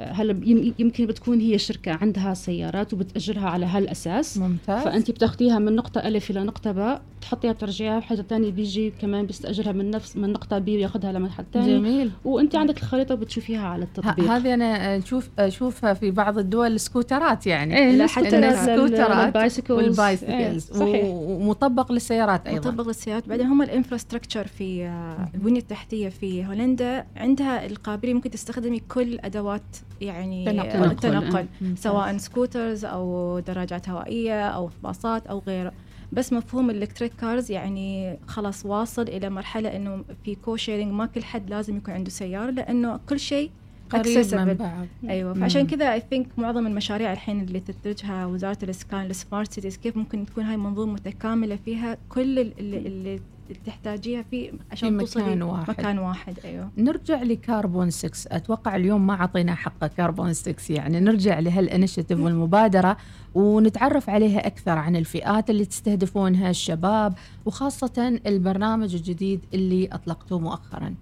[0.00, 4.38] هلا يم- يمكن بتكون هي شركة عندها سيارات وبتأجرها على هالأساس.
[4.38, 4.84] ممتاز.
[4.84, 9.72] فأنت بتاخذيها من نقطة الف إلى نقطة باء بتحطيها بترجعيها حدا تاني بيجي كمان بيستأجرها
[9.72, 11.78] من نفس من نقطة B وياخذها لمحل تاني.
[11.78, 12.10] جميل.
[12.24, 14.30] وأنت عندك الخريطة وبتشوفيها على التطبيق.
[14.30, 17.78] هذه أنا أشوف أشوفها في بعض الدول ال scooterات يعني.
[17.78, 19.70] إيه لا، حتى ال scooterات ال bicycles.
[19.78, 20.64] وال bicycles.
[20.64, 21.04] صحيح.
[21.04, 22.70] و- ومطبق للسيارات أيضا.
[22.70, 23.28] مطبق للسيارات.
[23.28, 27.06] بعدين هم ال infrastructure في آه، البنية التحتية في هولندا.
[27.16, 29.62] عندها القابلية ممكن تستخدمي كل أدوات
[30.00, 30.84] يعني تنقل.
[30.90, 31.82] التنقل ممتاز.
[31.82, 35.72] سواء scooters أو دراجات هوائية أو باصات أو غيره
[36.12, 41.06] بس مفهوم ال electric cars يعني خلاص واصل إلى مرحلة إنه في car sharing ما
[41.06, 43.50] كل حد لازم يكون عنده سيارة لأنه كل شيء
[43.90, 44.54] قريب من.
[44.54, 45.34] بعض أيوه.
[45.34, 49.96] فعشان كذا I think معظم المشاريع الحين اللي تدرجها وزارة الإسكان ال smart cities كيف
[49.96, 53.20] ممكن تكون هاي منظومة متكاملة فيها كل ال- اللي, اللي
[53.66, 55.70] تحتاجيها في في عشان توصلي مكان واحد.
[55.70, 56.70] مكان واحد أيوه.
[56.78, 61.00] نرجع لكربون 6 أتوقع اليوم ما أعطينا حقه كربون 6 يعني.
[61.00, 62.96] نرجع لهال initiative والمبادرة
[63.34, 67.14] ونتعرف عليها أكثر عن الفئات اللي تستهدفونها الشباب
[67.46, 70.94] وخاصة البرنامج الجديد اللي أطلقتوه مؤخرا.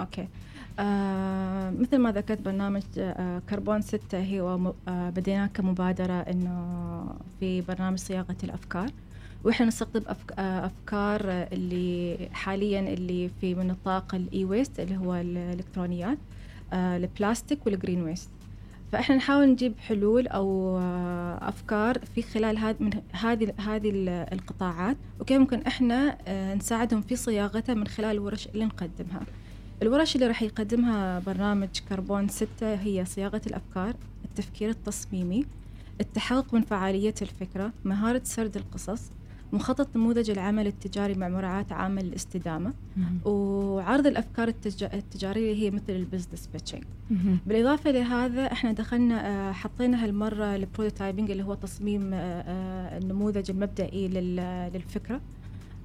[0.00, 0.28] okay.
[0.78, 7.04] آه مثل ما ذكرت برنامج آه كربون ستة هو آه بديناه كمبادرة إنه
[7.40, 8.90] في برنامج صياغة الأفكار.
[9.44, 10.02] وإحنا نستقطب
[10.38, 16.18] آه أفكار آه، اللي حاليا اللي في من نطاق ال e-waste اللي هو الإلكترونيات
[16.72, 18.28] آه البلاستيك وال green waste.
[18.92, 24.96] فإحنا نحاول نجيب حلول أو آه أفكار في خلال هذه من هذه هذه ال- القطاعات
[25.20, 29.20] وكيف ممكن إحنا آه نساعدهم في صياغتها من خلال الورش اللي نقدمها.
[29.82, 35.44] الورش اللي راح يقدمها برنامج كربون ستة هي صياغة الأفكار التفكير التصميمي
[36.00, 39.02] التحقق من فعالية الفكرة مهارة سرد القصص
[39.54, 42.72] مخطط نموذج العمل التجاري مع مراعاة عامل الاستدامة.
[43.24, 46.82] وعرض الأفكار التج- التجارية اللي هي مثل ال business pitching
[47.46, 53.50] بالإضافة لهذا إحنا دخلنا آه، حطينا هالمرة ال prototyping اللي هو تصميم آه، آه، النموذج
[53.50, 55.20] المبدئي لل- للفكرة.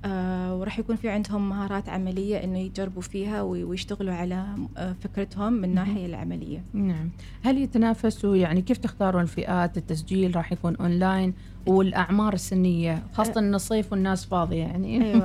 [0.06, 4.46] آه، وراح يكون في عندهم مهارات عملية إنه يجربوا فيها وي- ويشتغلوا على
[4.78, 6.64] آه، فكرتهم من الناحية العملية.
[6.74, 7.10] نعم.
[7.44, 11.34] هل يتنافسوا؟ يعني كيف تختارون الفئات؟ التسجيل راح يكون اونلاين
[11.68, 15.14] والأعمار السنية خاصة إن الصيف والناس فاضية يعني.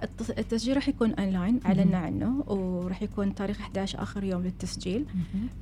[0.00, 5.04] التص- التسجيل راح يكون اونلاين أعلنا عنه وراح يكون تاريخ 11 آخر يوم للتسجيل.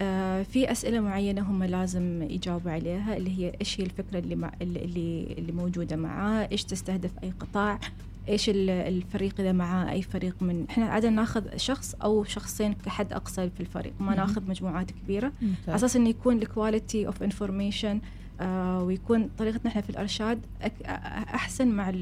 [0.02, 4.84] آه في أسئلة معينة هم لازم يجاوبوا عليها اللي هي إيش هي الفكرة اللي اللي
[4.84, 7.78] اللي, اللي موجودة معاه؟ إيش تستهدف أي قطاع؟
[8.28, 13.12] إيش ال- الفريق إذا معاه أي فريق من إحنا عادة ناخذ شخص أو شخصين كحد
[13.12, 14.14] أقصى في الفريق ما.
[14.14, 15.74] ناخذ مجموعات كبيرة على.
[15.74, 18.00] أساس إنه يكون ال quality of information
[18.80, 20.38] ويكون طريقتنا إحنا في الأرشاد
[21.34, 21.92] أحسن مع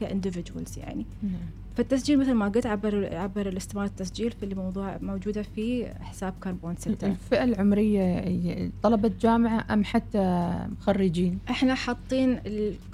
[0.00, 1.32] ك individuals يعني نعم.
[1.76, 7.06] فالتسجيل مثل ما قلت عبر عبر الاستمارة التسجيل في الموضوع موجودة في حساب كربون ستة
[7.06, 12.40] الفئة العمرية طلبة جامعة أم حتى خريجين إحنا حاطين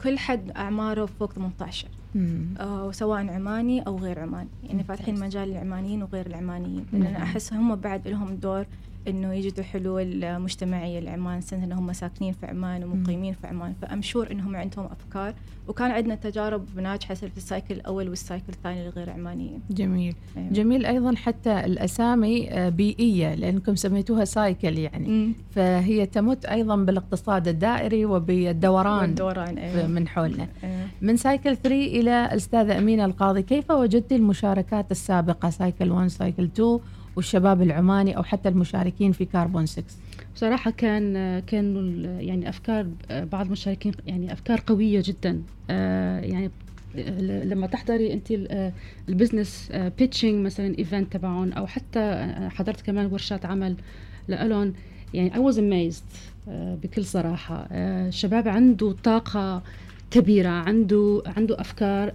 [0.03, 1.96] كل حد أعماره فوق 18 مم.
[2.61, 4.49] آه، سواء عماني أو غير عماني.
[4.65, 6.85] يعني فاتحين مجال للعمانيين وغير العمانيين.
[6.93, 7.07] لأن.
[7.07, 8.67] أنا احس هم بعد لهم دور
[9.09, 13.75] إنه يجدوا حلول مجتمعية لعمان سنة ان هم ساكنين في عمان ومقيمين في عمان.
[13.83, 15.35] ف I'm sure إنهم عندهم أفكار.
[15.69, 20.15] وكان عندنا تجارب ناجحه في ال cycle الأول وال cycle الثاني للغير عمانيين جميل.
[20.37, 20.49] أيوة.
[20.53, 20.87] جميل.
[20.87, 25.09] أيضا حتى الأسامي آه، بيئية لأنكم سميتوها cycle يعني.
[25.09, 25.35] مم.
[25.51, 29.87] فهي تمت أيضا بالاقتصاد الدائري وبالدوران والدوران أيوة.
[29.87, 30.49] من حولنا.
[30.65, 30.87] أيوة.
[31.03, 36.79] من cycle 3 إلى الأستاذة أمينة القاضي كيف وجدت المشاركات السابقة؟ cycle 1 cycle 2
[37.17, 39.85] والشباب العماني أو حتى المشاركين في كاربون 6
[40.35, 41.17] بصراحة كان
[41.53, 45.43] ال- يعني أفكار بعض المشاركين يعني أفكار قوية جدا.
[45.71, 46.51] آه، يعني
[47.45, 48.33] لما تحضري أنت
[49.09, 53.77] ال business pitching مثلا event تبعهم أو حتى حضرت كمان ورشات عمل
[54.29, 54.75] لإلهن
[55.15, 56.17] يعني I was amazed
[56.51, 57.69] بكل صراحة.
[57.73, 59.63] الشباب عنده طاقة
[60.11, 62.13] كبيرة عنده عنده أفكار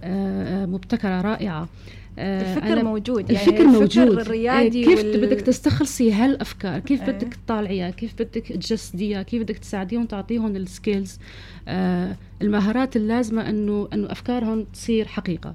[0.66, 1.68] مبتكرة رائعة.
[2.18, 4.18] الفكر أنا موجود يعني الفكر موجود.
[4.18, 5.26] الريادي كيف وال...
[5.26, 7.12] بدك تستخلصي هالأفكار؟ كيف أه.
[7.12, 11.18] بدك تطالعيها؟ كيف بدك تجسديها؟ كيف بدك تساعديهم تعطيهم ال skills
[11.68, 15.54] آه المهارات اللازمة إنه إنه أفكارهم تصير حقيقة.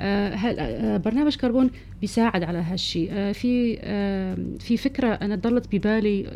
[0.00, 6.26] آه, آه برنامج كربون بيساعد على هالشيء آه في آه في فكرة أنا ضلت ببالي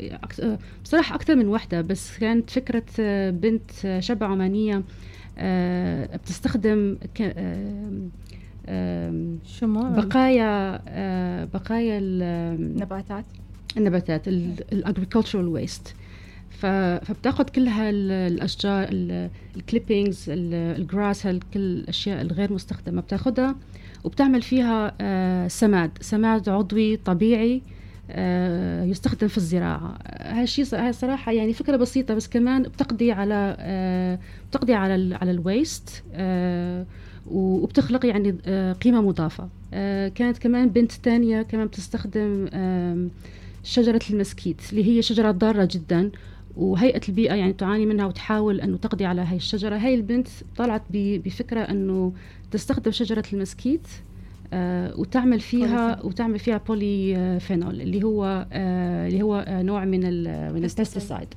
[0.43, 4.83] آه بصراحة أكثر من وحدة بس كانت فكرة آه بنت آه شابه عمانية
[5.39, 6.97] آه بتستخدم
[9.45, 13.25] شو بقايا آه، بقايا النباتات.
[13.77, 15.95] النباتات ال agricultural waste
[16.51, 18.89] فبتاخذ كل هالاشجار
[19.57, 23.57] ال clippings ال grass كل الأشياء الغير مستخدمة بتاخذها
[24.05, 25.91] وبتعمل فيها آه، سماد.
[26.01, 27.63] سماد عضوي طبيعي
[28.11, 29.99] آه، يستخدم في الزراعة.
[30.21, 33.57] هالشيء صراحة يعني فكرة بسيطة بس كمان بتقضي على
[34.51, 36.05] بتقضي على على ال waste
[37.31, 39.49] وبتخلق يعني آه، قيمة مضافة.
[39.75, 42.49] آه، كانت كمان بنت تانية كمان بتستخدم
[43.65, 46.11] شجرة المسكيت اللي هي شجرة ضارة جدا.
[46.57, 49.77] وهيئة البيئة يعني تعاني منها وتحاول أنه تقضي على هاي الشجرة.
[49.77, 52.13] هاي البنت طلعت بفكرة أنه
[52.51, 53.89] تستخدم شجرة المسكيت
[54.53, 60.66] آه وتعمل فيها وتعمل فيها polyphenol اللي هو اللي هو نوع من ال من ال
[60.66, 61.29] pesticide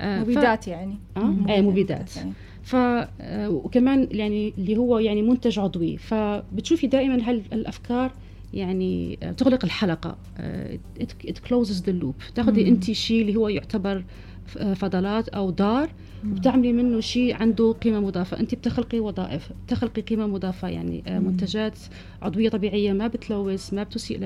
[0.00, 0.20] آه.
[0.20, 0.98] مبيدات يعني.
[1.16, 2.16] آه مبيدات, مبيدات.
[2.16, 2.32] يعني.
[2.68, 5.96] ف آه، وكمان يعني اللي هو يعني منتج عضوي.
[5.96, 8.12] فبتشوفي دائما هالأفكار
[8.54, 10.16] يعني آه، تغلق الحلقة
[11.00, 14.04] it closes the loop تاخذي انت شيء اللي هو يعتبر
[14.58, 15.90] آه، فضلات أو ضار
[16.26, 18.40] وبتعملي منه شيء عنده قيمة مضافة.
[18.40, 20.68] انت بتخلقي وظائف بتخلقي قيمة مضافة.
[20.68, 21.78] يعني منتجات
[22.22, 24.18] عضوية طبيعية ما بتلوث ما بتسيء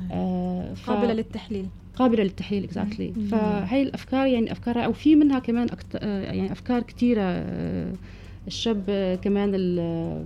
[0.00, 0.90] للبيئة ف...
[0.90, 1.66] قابلة للتحليل.
[1.98, 3.30] قابلة للتحليل exactly.
[3.30, 5.94] فهي الأفكار يعني أفكار أو في منها كمان أكت...
[6.02, 7.92] يعني أفكار كثيره آه،
[8.46, 10.24] الشاب آه، كمان آه،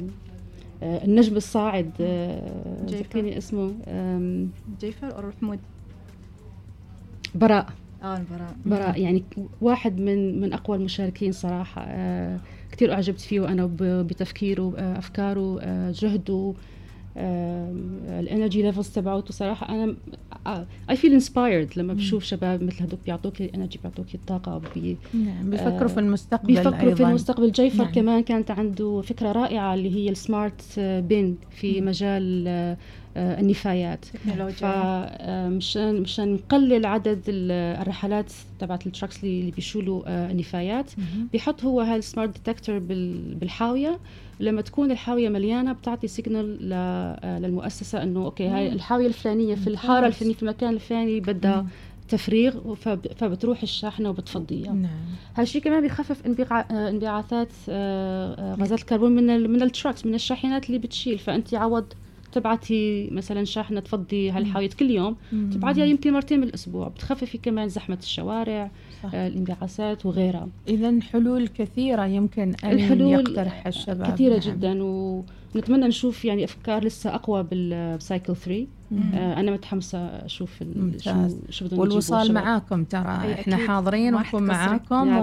[0.82, 1.90] النجم الصاعد
[2.86, 3.72] ذكريني اسمه
[4.80, 5.58] جيفر أو حمود
[7.34, 7.68] براء.
[8.02, 8.56] آه البراء.
[8.66, 9.24] براء يعني
[9.60, 11.86] واحد من من أقوى المشاركين صراحة
[12.72, 16.54] كثير أعجبت فيه وأنا بتفكيره أفكاره جهده
[17.16, 19.94] ال energy levels تبعته صراحة أنا
[20.90, 25.50] I feel inspired لما بشوف شباب مثل هذوك بيعطوك ال energy بيعطوك الطاقة بي نعم
[25.50, 26.94] بيفكروا في المستقبل بيفكروا أيضاً.
[26.94, 27.52] في المستقبل.
[27.52, 27.92] جيفر نعم.
[27.92, 31.86] كمان كانت عنده فكرة رائعة اللي هي ال smart bin في مم.
[31.88, 32.44] مجال
[33.16, 34.04] آه، النفايات.
[34.50, 40.90] فمشان مشان نقلل عدد الرحلات تبعت ال trucks اللي بيشيلوا آه، النفايات
[41.32, 42.78] بيحط هو هال smart detector
[43.40, 43.98] بالحاوية.
[44.42, 50.06] لما تكون الحاوية مليانة بتعطي signal آه، للمؤسسة إنه okay هاي الحاوية الفلانية في الحارة
[50.06, 51.66] الفلانية في المكان الفلاني بدها
[52.08, 52.74] تفريغ
[53.16, 54.72] فبتروح الشاحنة وبتفضيها.
[54.72, 54.90] نعم.
[55.36, 60.78] هالشيء كمان بيخفف آه، انبعاثات آه، غازات الكربون من من ال trucks من الشاحنات اللي
[60.78, 61.18] بتشيل.
[61.18, 61.92] فأنت عوض
[62.32, 65.16] تبعتي مثلا شاحنة تفضي هالحاويه كل يوم
[65.52, 68.70] تبعتيها يمكن مرتين بالأسبوع بتخففي كمان زحمة الشوارع
[69.02, 69.14] صح.
[69.14, 74.56] آه الانبعاثات وغيرها اذا حلول كثيرة يمكن أن الحلول يقترح الشباب كثيرة نعم.
[74.56, 74.82] جدا
[75.54, 78.66] ونتمنى نشوف يعني أفكار لسه أقوى بال cycle 3
[79.14, 80.50] آه أنا متحمسة أشوف
[80.98, 83.32] شو شو والوصال معاكم ترى.
[83.32, 85.16] إحنا حاضرين ونكون معاكم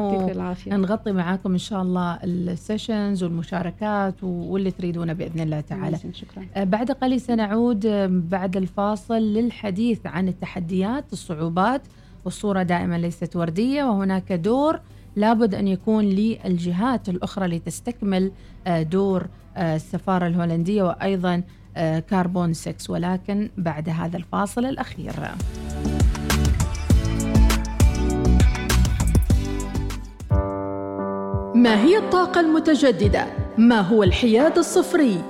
[0.67, 5.97] ونغطي معاكم إن شاء الله ال sessions والمشاركات واللي تريدونه بإذن الله تعالى.
[6.13, 6.45] شكرا.
[6.55, 11.81] آه بعد قليل سنعود آه، بعد الفاصل للحديث عن التحديات الصعوبات
[12.25, 14.79] والصورة دائما ليست وردية وهناك دور
[15.19, 18.31] لابد أن يكون للجهات الأخرى لتستكمل
[18.67, 19.27] آه، دور
[19.57, 21.43] آه، السفارة الهولندية وأيضا
[21.77, 25.13] آه، كاربون 6 ولكن بعد هذا الفاصل الأخير
[31.55, 33.25] ما هي الطاقة المتجددة؟
[33.57, 35.21] ما هو الحياد الصفري؟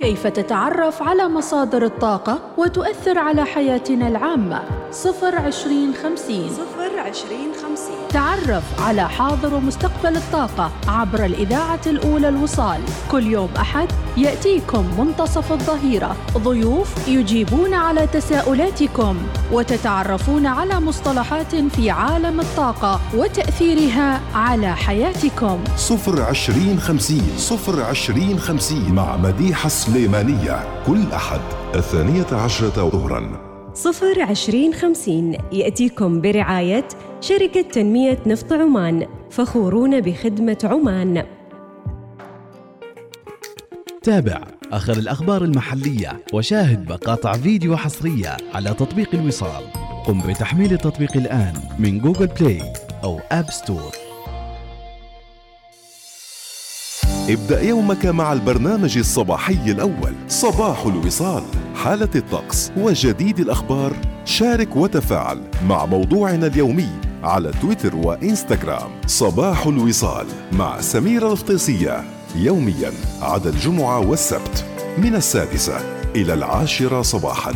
[0.00, 8.05] كيف تتعرف على مصادر الطاقة وتؤثر على حياتنا العامة؟ صفر عشرين خمسين صفر عشرين خمسين
[8.16, 12.80] تعرف على حاضر ومستقبل الطاقة عبر الإذاعة الأولى الوصال.
[13.10, 16.16] كل يوم أحد يأتيكم منتصف الظهيرة.
[16.38, 19.16] ضيوف يجيبون على تساؤلاتكم
[19.52, 25.58] وتتعرفون على مصطلحات في عالم الطاقة وتأثيرها على حياتكم.
[25.76, 30.82] صفر عشرين خمسين صفر عشرين خمسين مع مديحة سليمانية.
[30.86, 31.40] كل أحد
[31.74, 33.46] الثانية عشرة ظهراً.
[33.74, 36.88] صفر عشرين خمسين يأتيكم برعاية
[37.28, 41.24] شركة تنمية نفط عمان فخورون بخدمة عمان.
[44.02, 49.64] تابع آخر الأخبار المحلية وشاهد مقاطع فيديو حصرية على تطبيق الوصال.
[50.06, 52.62] قم بتحميل التطبيق الآن من جوجل بلاي
[53.04, 54.05] أو آب ستور
[57.28, 60.12] ابدأ يومك مع البرنامج الصباحي الأول.
[60.28, 61.42] صباح الوصال.
[61.74, 63.92] حالة الطقس وجديد الأخبار.
[64.24, 66.88] شارك وتفاعل مع موضوعنا اليومي
[67.22, 68.90] على تويتر وإنستغرام.
[69.06, 72.04] صباح الوصال مع سميرة الفطيسية
[72.36, 74.64] يوميا عدا الجمعة والسبت
[74.98, 75.80] من السادسة
[76.16, 77.52] إلى العاشرة صباحاً.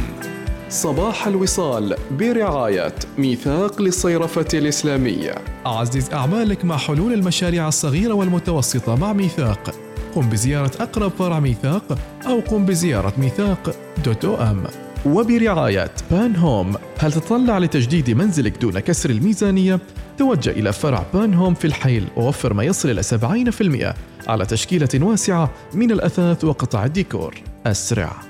[0.70, 5.34] صباح الوصال برعاية ميثاق للصيرفة الإسلامية.
[5.66, 9.74] عزز أعمالك مع حلول المشاريع الصغيرة والمتوسطة مع ميثاق.
[10.14, 14.64] قم بزيارة أقرب فرع ميثاق أو قم بزيارة ميثاق دوت أو أم.
[15.06, 19.80] وبرعاية بان هوم هل تطلع لتجديد منزلك دون كسر الميزانية؟
[20.18, 23.94] توجه إلى فرع بان هوم في الحيل ووفر ما يصل إلى 70%
[24.28, 27.34] على تشكيلة واسعة من الأثاث وقطع الديكور.
[27.66, 28.29] أسرع.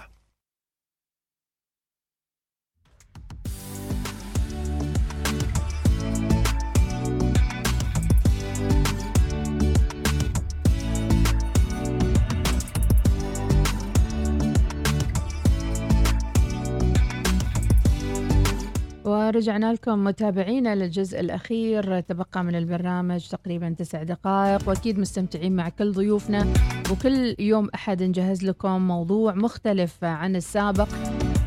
[19.41, 21.99] ورجعنا لكم متابعينا للجزء الأخير.
[21.99, 26.47] تبقى من البرنامج تقريبا تسع دقائق وأكيد مستمتعين مع كل ضيوفنا.
[26.91, 30.87] وكل يوم أحد نجهز لكم موضوع مختلف عن السابق.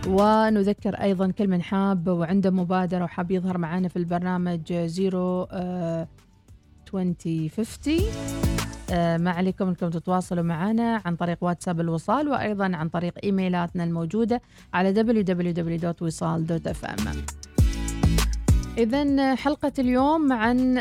[0.09, 5.43] ونذكر أيضا كل من حاب وعنده مبادرة وحاب يظهر معنا في البرنامج زيرو
[6.95, 7.99] 2050
[8.93, 14.43] آه، ما عليكم إنكم تتواصلوا معنا عن طريق واتساب الوصال وأيضا عن طريق إيميلاتنا الموجودة
[14.75, 17.44] على www.wisal.fm
[18.79, 20.75] إذا حلقة اليوم عن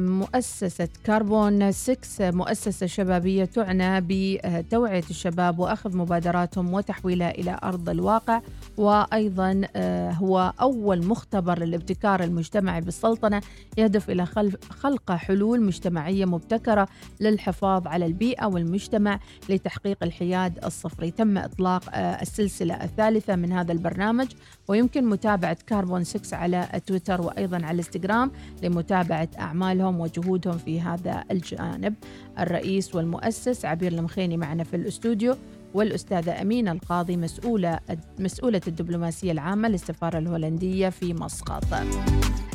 [0.00, 8.40] مؤسسة كربون 6 مؤسسة شبابية تعنى بتوعية الشباب وأخذ مبادراتهم وتحويلها إلى أرض الواقع
[8.76, 13.40] وأيضا آه، هو أول مختبر للابتكار المجتمعي بالسلطنة
[13.78, 14.26] يهدف إلى
[14.70, 16.88] خلق حلول مجتمعية مبتكرة
[17.20, 21.10] للحفاظ على البيئة والمجتمع لتحقيق الحياد الصفري.
[21.10, 24.26] تم إطلاق آه، السلسلة الثالثة من هذا البرنامج.
[24.68, 28.30] ويمكن متابعة كربون 6 على تويتر وأيضا على الانستغرام
[28.62, 31.94] لمتابعة أعمالهم وجهودهم في هذا الجانب.
[32.38, 35.36] الرئيس والمؤسس عبير المخيني معنا في الأستوديو.
[35.74, 37.80] والأستاذة أمينة القاضي مسؤولة
[38.18, 41.64] مسؤولة الدبلوماسية العامة للسفارة الهولندية في مسقط.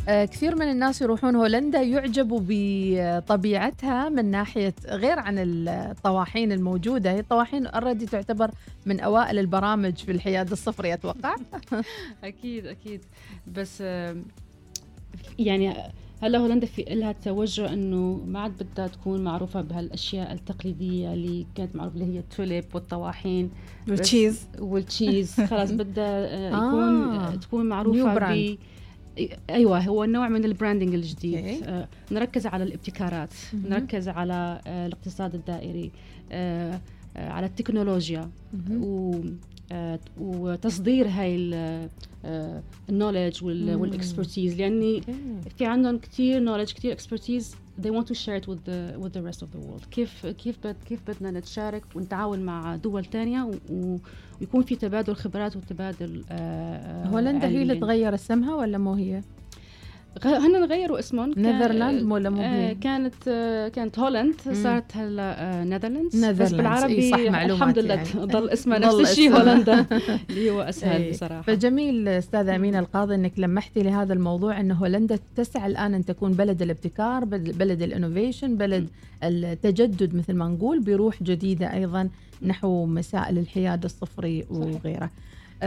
[0.07, 7.11] آه، كثير من الناس يروحون هولندا يعجبوا بطبيعتها من ناحية غير عن الطواحين الموجودة.
[7.11, 8.51] هي الطواحين اوريدي تعتبر
[8.85, 11.35] من أوائل البرامج في الحياد الصفري أتوقع.
[12.23, 13.01] أكيد أكيد.
[13.47, 13.83] بس
[15.39, 15.75] يعني
[16.23, 21.75] هلا هولندا في لها توجه إنه ما عاد بدها تكون معروفة بهالأشياء التقليدية اللي كانت
[21.75, 23.51] معروفة اللي هي التوليب والطواحين
[23.89, 24.47] والتشيز.
[24.59, 25.41] والتشيز.
[25.51, 27.35] خلاص بدها آه، يكون آه.
[27.35, 28.57] تكون معروفة ب
[29.49, 31.63] أيوه هو نوع من ال branding الجديد.
[31.63, 33.29] آه نركز على الابتكارات.
[33.53, 33.67] م-م.
[33.67, 35.91] نركز على آه الاقتصاد الدائري.
[36.31, 36.79] آه
[37.17, 38.29] آه على التكنولوجيا.
[38.71, 39.52] و آه
[40.19, 41.51] وتصدير هاي
[42.89, 45.01] ال knowledge وال expertise لأني
[45.57, 49.21] في عندهم كثير knowledge كثير expertise they want to share it with the with the
[49.21, 49.85] rest of the world.
[49.91, 56.23] كيف كيف بد كيف بدنا نتشارك ونتعاون مع دول ثانية ويكون في تبادل خبرات وتبادل
[56.29, 59.21] آه هولندا هي اللي تغير اسمها ولا مو هي؟
[60.25, 61.33] هن غيروا اسمهم.
[61.37, 67.17] Netherlands ولا مو آه كانت آه كانت Holland صارت هلا آه Netherlands بس بالعربي صح
[67.17, 68.09] الحمد لله يعني.
[68.35, 69.85] ضل اسمها نفس الشيء هولندا.
[70.29, 71.11] اللي هو أسهل أي.
[71.11, 71.41] بصراحة.
[71.41, 76.61] فجميل أستاذة أمينة القاضي إنك لمحتي لهذا الموضوع إن هولندا تسعى الآن أن تكون بلد
[76.61, 78.89] الابتكار بلد الإنوفيشن بلد
[79.23, 82.09] التجدد مثل ما نقول بروح جديدة أيضا
[82.41, 85.09] نحو مسائل الحياد الصفري وغيره.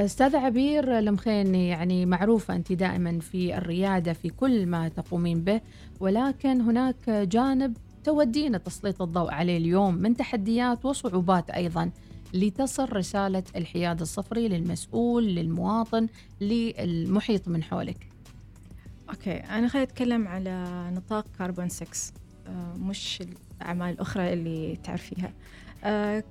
[0.04, 5.60] استاذة عبير المخيني يعني معروفة أنت دائما في الريادة في كل ما تقومين به
[6.00, 11.90] ولكن هناك جانب تودينا تسليط الضوء عليه اليوم من تحديات وصعوبات أيضا
[12.34, 16.08] لتصل رسالة الحياد الصفري للمسؤول للمواطن
[16.40, 18.08] للمحيط من حولك.
[19.10, 21.86] أوكي أنا خليني أتكلم على نطاق كاربون 6
[22.46, 23.22] آه، مش
[23.60, 25.32] الأعمال الأخرى اللي تعرفيها.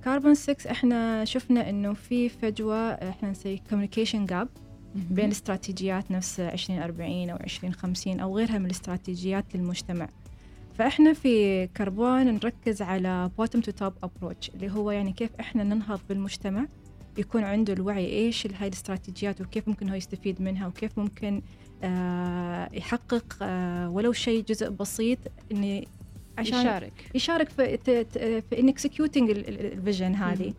[0.04, 4.48] كاربون 6 إحنا شفنا إنه في فجوة إحنا نسوي communication gap
[4.94, 10.08] بين استراتيجيات نفس 2040 أو 2050 أو غيرها من الاستراتيجيات للمجتمع.
[10.78, 16.00] فإحنا في كربون نركز على bottom to top approach اللي هو يعني كيف إحنا ننهض
[16.08, 16.66] بالمجتمع
[17.18, 21.42] يكون عنده الوعي إيش هاي الاستراتيجيات وكيف ممكن هو يستفيد منها وكيف ممكن
[21.82, 25.18] آه يحقق آه ولو شيء جزء بسيط
[25.52, 25.82] إنه
[26.38, 26.92] عشان يشارك.
[27.14, 27.78] يشارك في
[28.50, 30.54] في in executing ال vision هذه.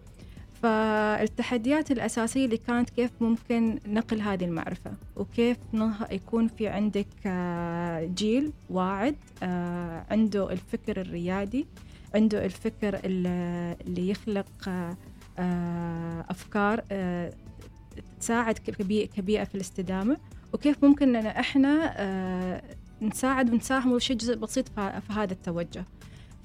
[0.61, 5.57] فالتحديات الأساسية اللي كانت كيف ممكن نقل هذه المعرفة وكيف
[6.11, 11.65] يكون في عندك آه، جيل واعد آه، عنده الفكر الريادي
[12.15, 14.69] عنده الفكر اللي يخلق
[15.39, 16.83] آه، أفكار
[18.19, 18.57] تساعد
[19.15, 20.17] كبيئة في الاستدامة
[20.53, 21.93] وكيف ممكن أن إحنا
[23.01, 25.85] نساعد ونساهم ولو شيء جزء بسيط في هذا التوجه.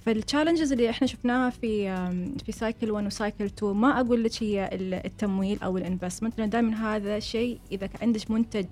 [0.06, 1.96] فال challenges اللي إحنا شفناها في
[2.44, 4.70] في cycle 1 و cycle 2 ما أقول لك هي
[5.04, 8.66] التمويل أو ال investment لأن دائما هذا شيء إذا عندك منتج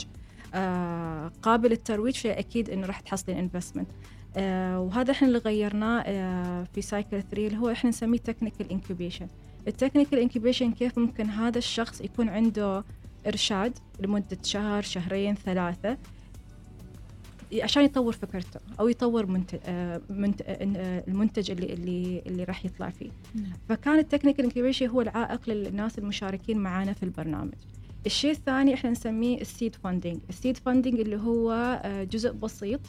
[0.54, 3.88] آه، قابل للترويج فاكيد إنه راح تحصلين investment
[4.36, 9.26] آه، وهذا إحنا اللي غيرناه آه، في cycle 3 اللي هو إحنا نسميه technical incubation
[9.68, 12.84] ال technical incubation كيف ممكن هذا الشخص يكون عنده
[13.26, 15.96] إرشاد لمدة شهر شهرين ثلاثة؟
[17.54, 23.10] عشان يطور فكرته أو يطور منتج آه، آه، المنتج اللي اللي اللي راح يطلع فيه.
[23.34, 23.52] نعم.
[23.68, 27.54] فكان ال technical incubation هو العائق للناس المشاركين معنا في البرنامج.
[28.06, 31.52] الشيء الثاني إحنا نسميه ال seed funding ال seed funding اللي هو
[31.84, 32.80] آه، جزء بسيط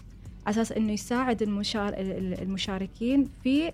[0.45, 1.93] على أساس إنه يساعد المشار
[2.41, 3.71] المشاركين في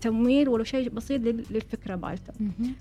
[0.00, 2.32] تمويل ولو شيء بسيط للفكرة مالته.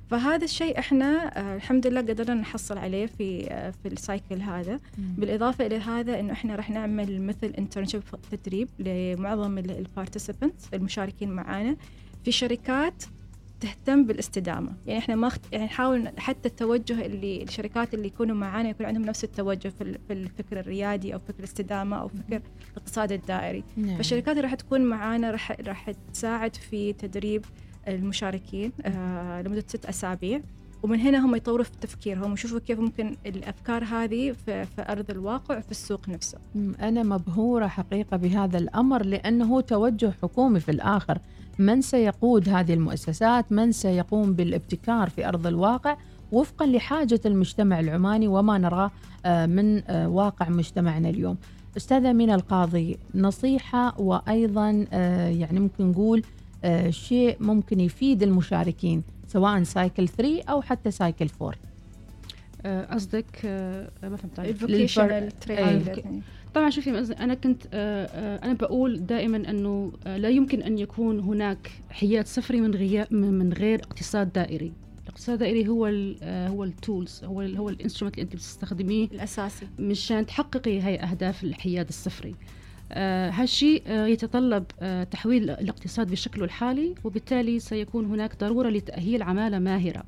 [0.10, 4.80] فهذا الشيء إحنا آه، الحمد لله قدرنا نحصل عليه في آه، في ال cycle هذا.
[5.18, 8.02] بالإضافة إلى هذا إنه إحنا راح نعمل مثل internship
[8.32, 11.76] تدريب لمعظم ال participants المشاركين معنا
[12.26, 13.04] في شركات
[13.60, 14.72] تهتم بالاستدامة.
[14.88, 19.24] يعني إحنا ما يعني نحاول حتى التوجه اللي الشركات اللي يكونوا معانا يكون عندهم نفس
[19.24, 22.42] التوجه في, في الفكر الريادي أو فكر الاستدامة أو فكر
[22.72, 23.64] الاقتصاد الدائري.
[23.78, 23.98] نعم.
[23.98, 27.46] فالشركات اللي راح تكون معانا راح راح تساعد في تدريب
[27.88, 30.42] المشاركين آه لمدة ست أسابيع.
[30.84, 35.60] ومن هنا هم يطوروا في تفكيرهم ويشوفوا كيف ممكن الأفكار هذه في, في أرض الواقع
[35.60, 36.38] في السوق نفسه.
[36.82, 41.20] أنا مبهورة حقيقة بهذا الأمر لأنه توجه حكومي في الآخر.
[41.60, 45.98] من سيقود هذه المؤسسات؟ من سيقوم بالابتكار في أرض الواقع؟
[46.32, 48.92] وفقا لحاجة المجتمع العماني وما نراه
[49.26, 51.38] آه، من آه، واقع مجتمعنا اليوم.
[51.78, 56.24] أستاذة أمينة القاضي نصيحة وأيضا آه، يعني ممكن نقول
[56.90, 59.04] شيء ممكن يفيد المشاركين.
[59.30, 61.56] سواء cycle 3 أو حتى cycle 4
[62.92, 63.46] قصدك
[64.04, 65.32] ما فهمت ال vocational
[66.54, 71.20] طبعا شوفي أنا كنت آه، آه، أنا بقول دائما إنه آه، لا يمكن أن يكون
[71.20, 74.74] هناك حياد صفري من غير من غير اقتصاد دائري.
[75.04, 79.06] الاقتصاد الدائري هو ال هو ال tools هو ال هو ال instrument اللي أنت بتستخدميه
[79.06, 79.68] الأساسي.
[79.80, 82.59] مشان تحققي هاي أهداف الحياد الصفري آه
[83.30, 90.04] هالشيء آه يتطلب آه تحويل الاقتصاد بشكله الحالي وبالتالي سيكون هناك ضرورة لتأهيل عمالة ماهرة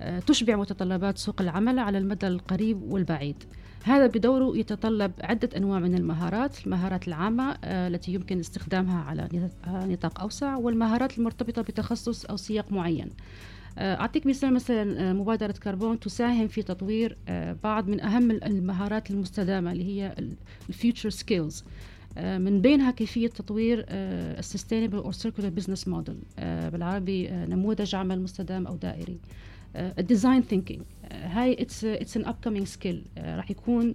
[0.00, 3.44] آه تشبع متطلبات سوق العمل على المدى القريب والبعيد.
[3.84, 9.28] هذا بدوره يتطلب عدة أنواع من المهارات المهارات العامة آه، التي يمكن استخدامها على
[9.66, 13.10] نطاق أوسع والمهارات المرتبطة بتخصص أو سياق معين.
[13.78, 17.16] آه، أعطيك مثال مثلا آه، مبادرة كربون تساهم في تطوير
[17.64, 20.14] بعض من أهم المهارات المستدامة اللي هي
[20.68, 21.64] ال future skills
[22.16, 28.76] من بينها كيفية تطوير ال sustainable أو circular business model بالعربي نموذج عمل مستدام أو
[28.76, 29.18] دائري.
[29.76, 30.82] ال design thinking
[31.12, 33.94] هاي it's it's an upcoming skill راح يكون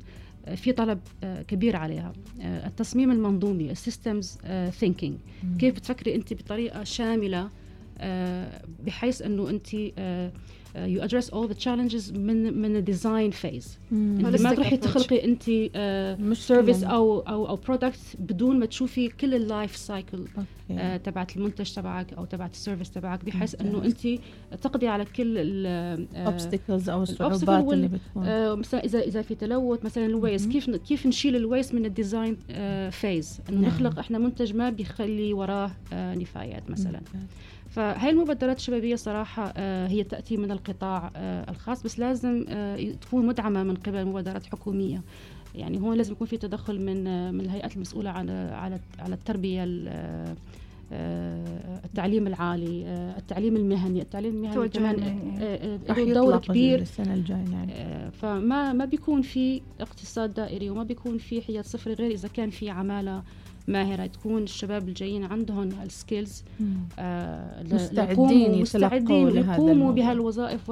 [0.55, 0.99] في طلب
[1.47, 2.13] كبير عليها.
[2.41, 4.37] التصميم المنظومي ال systems
[4.69, 5.17] thinking
[5.59, 7.49] كيف تفكري أنت بطريقة شاملة
[8.85, 9.67] بحيث إنه أنت
[10.75, 15.43] you address all the challenges من من ال design phase أنت ما تروحي تخلقي أنت
[15.43, 20.25] uh, مش service أو أو أو product بدون ما تشوفي كل ال life cycle
[21.03, 23.25] تبعت المنتج تبعك أو تبعت ال service تبعك.
[23.25, 24.07] بحيث إنه أنت
[24.61, 28.59] تقضي على كل ال obstacles أو الصعوبات اللي بتكون.
[28.59, 31.93] مثلا اذا إذا في تلوث مثلا ال waste كيف كيف نشيل ال waste من ال
[31.93, 32.37] design
[32.91, 33.69] فيز إنه نعم.
[33.69, 37.01] نخلق إحنا منتج ما بيخلي وراه نفايات مثلا.
[37.77, 43.25] فهي المبادرات الشبابية صراحة آه، هي تأتي من القطاع آه، الخاص بس لازم آه، تكون
[43.25, 45.01] مدعمة من قبل مبادرات حكومية
[45.55, 49.63] يعني هون لازم يكون في تدخل من من الهيئات المسؤولة على على على التربية
[51.85, 52.83] التعليم العالي
[53.17, 54.95] التعليم المهني التعليم المهني كمان
[55.97, 58.11] له دور كبير السنة الجاية يعني.
[58.11, 62.69] فما ما بيكون في اقتصاد دائري وما بيكون في حياد صفري غير إذا كان في
[62.69, 63.23] عمالة
[63.67, 66.43] ماهرة تكون الشباب الجايين عندهم ال skills
[66.99, 70.71] آه مستعدين مستعدين يقوموا بهالوظائف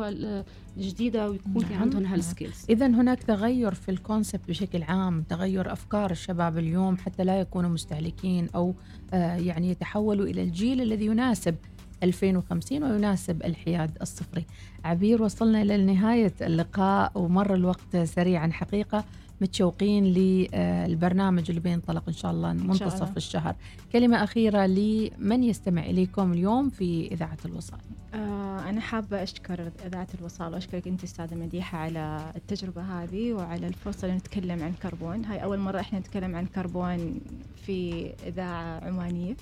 [0.78, 1.82] الجديدة ويكون في نعم.
[1.82, 6.98] عندهم هال skills اذا هناك تغير في ال concept بشكل عام تغير أفكار الشباب اليوم
[6.98, 8.74] حتى لا يكونوا مستهلكين أو
[9.14, 11.56] آه يعني يتحولوا إلى الجيل الذي يناسب
[12.04, 14.46] 2050 ويناسب الحياد الصفري.
[14.84, 19.04] عبير وصلنا إلى نهاية اللقاء ومر الوقت سريعا حقيقة.
[19.42, 23.56] متشوقين للبرنامج اللي بينطلق إن شاء الله منتصف شاء الشهر.
[23.94, 27.80] كلمة أخيرة لمن يستمع إليكم اليوم في إذاعة الوصال.
[28.14, 34.06] آه أنا حابة أشكر إذاعة الوصال وأشكرك أنت أستاذة مديحة على التجربة هذه وعلى الفرصة
[34.06, 35.26] اللي نتكلم عن كربون.
[35.26, 37.20] هاي أول مرة إحنا نتكلم عن كربون
[37.66, 39.36] في إذاعة عمانية.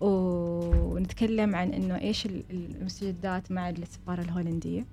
[0.00, 4.84] ونتكلم عن إنه إيش المستجدات مع السفارة الهولندية.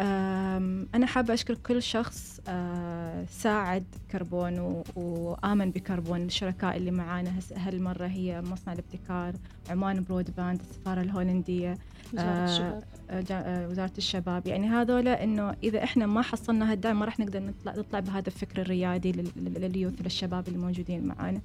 [0.00, 6.22] أنا حابة أشكر كل شخص آه، ساعد كربون وآمن بكربون.
[6.22, 9.34] الشركاء اللي معانا هالمرة هي مصنع الابتكار
[9.70, 11.78] عمان برود باند السفارة الهولندية
[12.12, 12.84] وزارة آه، الشباب.
[13.30, 14.46] آه، وزارة الشباب.
[14.46, 18.62] يعني هذولا إنه إذا إحنا ما حصلنا هالدعم ما راح نقدر نطلع نطلع بهذا الفكر
[18.62, 21.40] الريادي لل youth للشباب الموجودين معانا.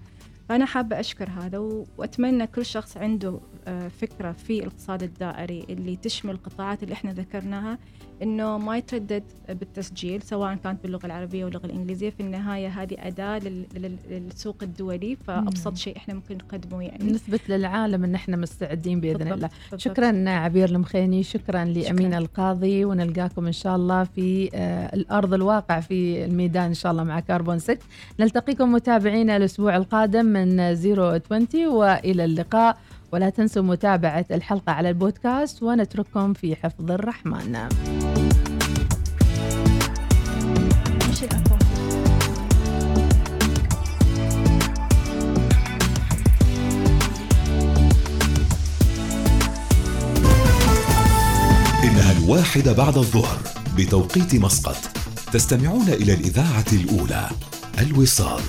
[0.49, 1.57] فأنا حابة أشكر هذا
[1.97, 3.39] وأتمنى كل شخص عنده
[4.01, 7.77] فكرة في الاقتصاد الدائري اللي تشمل القطاعات اللي إحنا ذكرناها.
[8.23, 13.39] إنه ما يتردد بالتسجيل سواء كانت باللغة العربية واللغة الإنجليزية في النهاية هذه أداة
[14.09, 15.15] للسوق الدولي.
[15.27, 17.11] فأبسط شيء إحنا ممكن نقدمه يعني.
[17.11, 19.49] نثبت للعالم إن إحنا مستعدين بإذن بالضبط الله.
[19.71, 19.81] بالضبط.
[19.81, 26.25] شكرا عبير المخيني شكرا لأمين القاضي ونلقاكم إن شاء الله في آه الأرض الواقع في
[26.25, 27.77] الميدان إن شاء الله مع كاربون 6
[28.19, 32.77] نلتقيكم متابعينا الأسبوع القادم من 020 وإلى اللقاء.
[33.11, 37.55] ولا تنسوا متابعة الحلقة على البودكاست ونترككم في حفظ الرحمن.
[51.83, 53.39] إنها الواحدة بعد الظهر
[53.77, 54.77] بتوقيت مسقط.
[55.33, 57.29] تستمعون إلى الإذاعة الأولى
[57.79, 58.41] الوصال.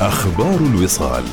[0.00, 1.24] أخبار الوصال.